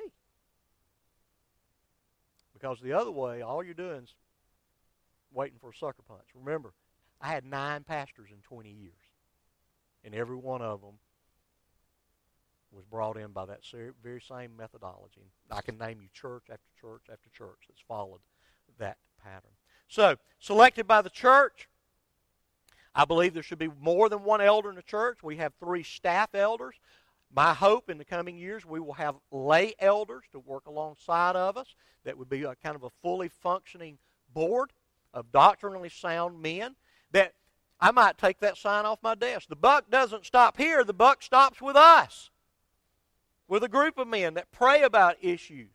Because 2.52 2.78
the 2.80 2.92
other 2.92 3.10
way, 3.10 3.40
all 3.40 3.64
you're 3.64 3.72
doing 3.72 4.02
is 4.02 4.14
waiting 5.32 5.58
for 5.58 5.70
a 5.70 5.74
sucker 5.74 6.02
punch. 6.06 6.26
Remember, 6.34 6.72
I 7.20 7.28
had 7.28 7.44
nine 7.44 7.84
pastors 7.84 8.30
in 8.30 8.38
20 8.42 8.70
years, 8.70 8.92
and 10.04 10.14
every 10.14 10.36
one 10.36 10.62
of 10.62 10.80
them 10.80 10.98
was 12.70 12.84
brought 12.84 13.16
in 13.16 13.32
by 13.32 13.46
that 13.46 13.60
very 14.02 14.20
same 14.20 14.56
methodology. 14.56 15.32
I 15.50 15.62
can 15.62 15.78
name 15.78 16.00
you 16.02 16.08
church 16.12 16.44
after 16.50 16.68
church 16.80 17.02
after 17.10 17.28
church 17.30 17.58
that's 17.68 17.80
followed 17.86 18.20
that 18.78 18.98
pattern. 19.22 19.50
So, 19.88 20.16
selected 20.38 20.86
by 20.86 21.02
the 21.02 21.10
church, 21.10 21.68
I 22.94 23.04
believe 23.04 23.32
there 23.32 23.42
should 23.42 23.58
be 23.58 23.70
more 23.80 24.08
than 24.08 24.22
one 24.22 24.40
elder 24.40 24.68
in 24.70 24.76
the 24.76 24.82
church. 24.82 25.22
We 25.22 25.36
have 25.36 25.52
three 25.58 25.82
staff 25.82 26.34
elders. 26.34 26.74
My 27.34 27.54
hope 27.54 27.90
in 27.90 27.98
the 27.98 28.04
coming 28.04 28.36
years, 28.36 28.64
we 28.66 28.80
will 28.80 28.94
have 28.94 29.16
lay 29.30 29.74
elders 29.78 30.24
to 30.32 30.38
work 30.38 30.66
alongside 30.66 31.36
of 31.36 31.56
us. 31.56 31.74
That 32.04 32.16
would 32.16 32.28
be 32.28 32.42
a 32.42 32.54
kind 32.56 32.74
of 32.74 32.82
a 32.84 32.90
fully 33.02 33.28
functioning 33.28 33.98
board 34.32 34.72
of 35.14 35.30
doctrinally 35.32 35.88
sound 35.88 36.40
men. 36.40 36.74
That 37.12 37.34
I 37.80 37.90
might 37.90 38.18
take 38.18 38.40
that 38.40 38.56
sign 38.56 38.84
off 38.84 38.98
my 39.02 39.14
desk. 39.14 39.48
The 39.48 39.56
buck 39.56 39.90
doesn't 39.90 40.26
stop 40.26 40.56
here, 40.56 40.84
the 40.84 40.92
buck 40.92 41.22
stops 41.22 41.60
with 41.60 41.76
us 41.76 42.30
with 43.48 43.64
a 43.64 43.68
group 43.68 43.98
of 43.98 44.06
men 44.06 44.34
that 44.34 44.52
pray 44.52 44.82
about 44.82 45.16
issues 45.22 45.70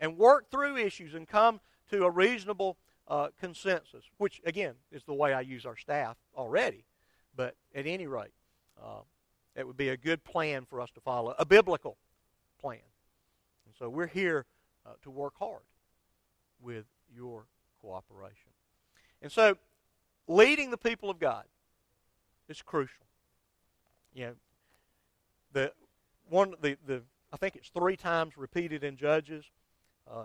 and 0.00 0.18
work 0.18 0.50
through 0.50 0.76
issues 0.76 1.14
and 1.14 1.26
come 1.26 1.60
to 1.90 2.04
a 2.04 2.10
reasonable 2.10 2.76
uh, 3.08 3.28
consensus, 3.40 4.04
which, 4.18 4.40
again, 4.44 4.74
is 4.90 5.04
the 5.04 5.14
way 5.14 5.32
I 5.32 5.40
use 5.40 5.64
our 5.64 5.76
staff 5.76 6.16
already. 6.36 6.84
But 7.36 7.54
at 7.74 7.86
any 7.86 8.06
rate, 8.06 8.32
uh, 8.82 9.00
it 9.54 9.66
would 9.66 9.76
be 9.76 9.90
a 9.90 9.96
good 9.96 10.24
plan 10.24 10.64
for 10.68 10.80
us 10.80 10.90
to 10.94 11.00
follow, 11.00 11.34
a 11.38 11.46
biblical 11.46 11.96
plan. 12.60 12.80
And 13.66 13.74
so 13.78 13.88
we're 13.88 14.06
here 14.06 14.46
uh, 14.84 14.90
to 15.02 15.10
work 15.10 15.34
hard 15.38 15.62
with 16.60 16.84
your 17.14 17.46
cooperation. 17.80 18.50
And 19.20 19.30
so 19.30 19.56
leading 20.28 20.70
the 20.70 20.76
people 20.76 21.10
of 21.10 21.18
God 21.18 21.44
is 22.48 22.62
crucial. 22.62 23.06
You 24.14 24.26
know, 24.26 24.34
the 25.52 25.72
one 26.28 26.54
the, 26.60 26.76
the 26.86 27.02
I 27.32 27.36
think 27.36 27.56
it's 27.56 27.68
three 27.70 27.96
times 27.96 28.36
repeated 28.36 28.84
in 28.84 28.96
Judges. 28.96 29.44
Uh, 30.10 30.24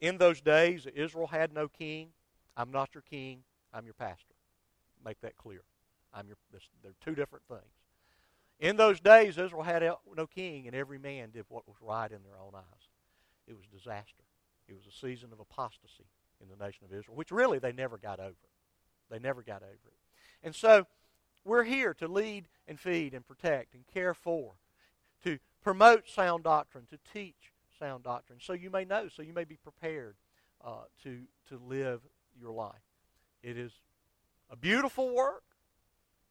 in 0.00 0.18
those 0.18 0.40
days, 0.40 0.86
Israel 0.94 1.26
had 1.26 1.52
no 1.52 1.68
king. 1.68 2.08
I'm 2.56 2.70
not 2.70 2.90
your 2.94 3.02
king. 3.02 3.42
I'm 3.72 3.84
your 3.84 3.94
pastor. 3.94 4.34
Make 5.04 5.20
that 5.22 5.36
clear. 5.36 5.62
I'm 6.12 6.26
your. 6.26 6.36
They're 6.82 6.94
two 7.04 7.14
different 7.14 7.44
things. 7.48 7.62
In 8.60 8.76
those 8.76 9.00
days, 9.00 9.36
Israel 9.36 9.62
had 9.62 9.82
no 10.16 10.26
king, 10.26 10.66
and 10.66 10.76
every 10.76 10.98
man 10.98 11.30
did 11.30 11.44
what 11.48 11.66
was 11.66 11.76
right 11.80 12.10
in 12.10 12.22
their 12.22 12.38
own 12.40 12.54
eyes. 12.54 12.88
It 13.48 13.54
was 13.56 13.66
disaster. 13.66 14.22
It 14.68 14.74
was 14.74 14.86
a 14.86 14.96
season 14.96 15.30
of 15.32 15.40
apostasy 15.40 16.06
in 16.40 16.48
the 16.48 16.64
nation 16.64 16.84
of 16.84 16.96
Israel, 16.96 17.16
which 17.16 17.30
really 17.30 17.58
they 17.58 17.72
never 17.72 17.98
got 17.98 18.20
over. 18.20 18.34
They 19.10 19.18
never 19.18 19.42
got 19.42 19.62
over 19.62 19.72
it. 19.72 19.98
And 20.42 20.54
so 20.54 20.86
we're 21.44 21.64
here 21.64 21.94
to 21.94 22.08
lead 22.08 22.48
and 22.66 22.78
feed 22.78 23.14
and 23.14 23.26
protect 23.26 23.74
and 23.74 23.86
care 23.86 24.14
for, 24.14 24.54
to 25.24 25.38
promote 25.62 26.08
sound 26.08 26.44
doctrine, 26.44 26.86
to 26.90 26.98
teach 27.12 27.52
sound 27.78 28.04
doctrine, 28.04 28.38
so 28.40 28.52
you 28.52 28.70
may 28.70 28.84
know, 28.84 29.08
so 29.08 29.22
you 29.22 29.32
may 29.32 29.44
be 29.44 29.56
prepared 29.56 30.16
uh, 30.64 30.84
to, 31.02 31.20
to 31.48 31.60
live 31.66 32.00
your 32.38 32.52
life. 32.52 32.74
It 33.42 33.58
is 33.58 33.72
a 34.50 34.56
beautiful 34.56 35.14
work. 35.14 35.42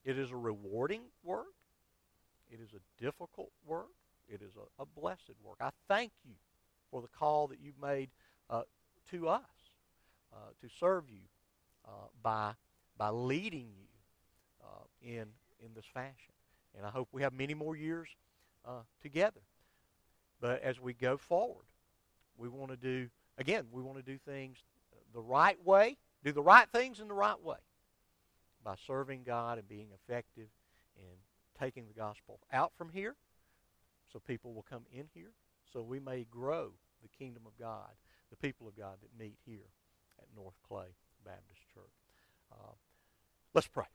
It 0.03 0.17
is 0.17 0.31
a 0.31 0.35
rewarding 0.35 1.01
work. 1.23 1.53
It 2.51 2.59
is 2.59 2.69
a 2.73 3.03
difficult 3.03 3.51
work. 3.65 3.87
It 4.27 4.41
is 4.41 4.51
a, 4.55 4.81
a 4.81 4.85
blessed 4.85 5.33
work. 5.43 5.57
I 5.61 5.69
thank 5.87 6.11
you 6.25 6.35
for 6.89 7.01
the 7.01 7.07
call 7.07 7.47
that 7.47 7.59
you've 7.61 7.81
made 7.81 8.09
uh, 8.49 8.63
to 9.11 9.27
us 9.27 9.41
uh, 10.33 10.51
to 10.61 10.69
serve 10.79 11.05
you 11.09 11.21
uh, 11.85 12.07
by, 12.21 12.53
by 12.97 13.09
leading 13.09 13.69
you 13.77 13.87
uh, 14.63 14.83
in, 15.01 15.27
in 15.59 15.73
this 15.75 15.85
fashion. 15.93 16.33
And 16.75 16.85
I 16.85 16.89
hope 16.89 17.07
we 17.11 17.21
have 17.21 17.33
many 17.33 17.53
more 17.53 17.75
years 17.75 18.09
uh, 18.65 18.81
together. 19.01 19.41
But 20.41 20.61
as 20.61 20.79
we 20.79 20.93
go 20.93 21.17
forward, 21.17 21.65
we 22.37 22.49
want 22.49 22.71
to 22.71 22.77
do, 22.77 23.09
again, 23.37 23.65
we 23.71 23.81
want 23.81 23.97
to 23.97 24.03
do 24.03 24.17
things 24.17 24.57
the 25.13 25.21
right 25.21 25.63
way, 25.65 25.97
do 26.23 26.31
the 26.31 26.41
right 26.41 26.67
things 26.69 26.99
in 26.99 27.07
the 27.07 27.13
right 27.13 27.41
way 27.41 27.57
by 28.63 28.75
serving 28.87 29.23
God 29.23 29.57
and 29.57 29.67
being 29.67 29.87
effective 29.93 30.47
in 30.95 31.59
taking 31.59 31.85
the 31.87 31.93
gospel 31.93 32.39
out 32.51 32.71
from 32.77 32.89
here 32.89 33.15
so 34.11 34.19
people 34.19 34.53
will 34.53 34.65
come 34.69 34.83
in 34.91 35.05
here 35.13 35.31
so 35.71 35.81
we 35.81 35.99
may 35.99 36.25
grow 36.29 36.71
the 37.01 37.09
kingdom 37.09 37.43
of 37.45 37.57
God, 37.59 37.89
the 38.29 38.35
people 38.35 38.67
of 38.67 38.77
God 38.77 38.95
that 39.01 39.23
meet 39.23 39.37
here 39.45 39.69
at 40.19 40.27
North 40.35 40.55
Clay 40.67 40.95
Baptist 41.25 41.61
Church. 41.73 41.83
Uh, 42.51 42.73
let's 43.53 43.67
pray. 43.67 43.85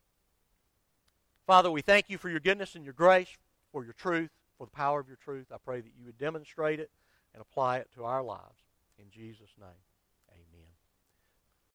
Father, 1.46 1.70
we 1.70 1.80
thank 1.80 2.11
you 2.11 2.18
for 2.18 2.28
your 2.28 2.40
goodness 2.40 2.74
and 2.74 2.84
your 2.84 2.94
grace, 2.94 3.28
for 3.72 3.84
your 3.84 3.94
truth 3.94 4.30
for 4.59 4.66
the 4.66 4.72
power 4.72 5.00
of 5.00 5.07
your 5.07 5.16
truth. 5.16 5.46
I 5.55 5.57
pray 5.64 5.80
that 5.80 5.92
you 5.98 6.05
would 6.05 6.18
demonstrate 6.18 6.80
it 6.80 6.90
and 7.32 7.40
apply 7.40 7.78
it 7.78 7.88
to 7.94 8.05
our 8.05 8.22
lives. 8.22 8.59
In 8.98 9.05
Jesus' 9.11 9.55
name. 9.59 9.68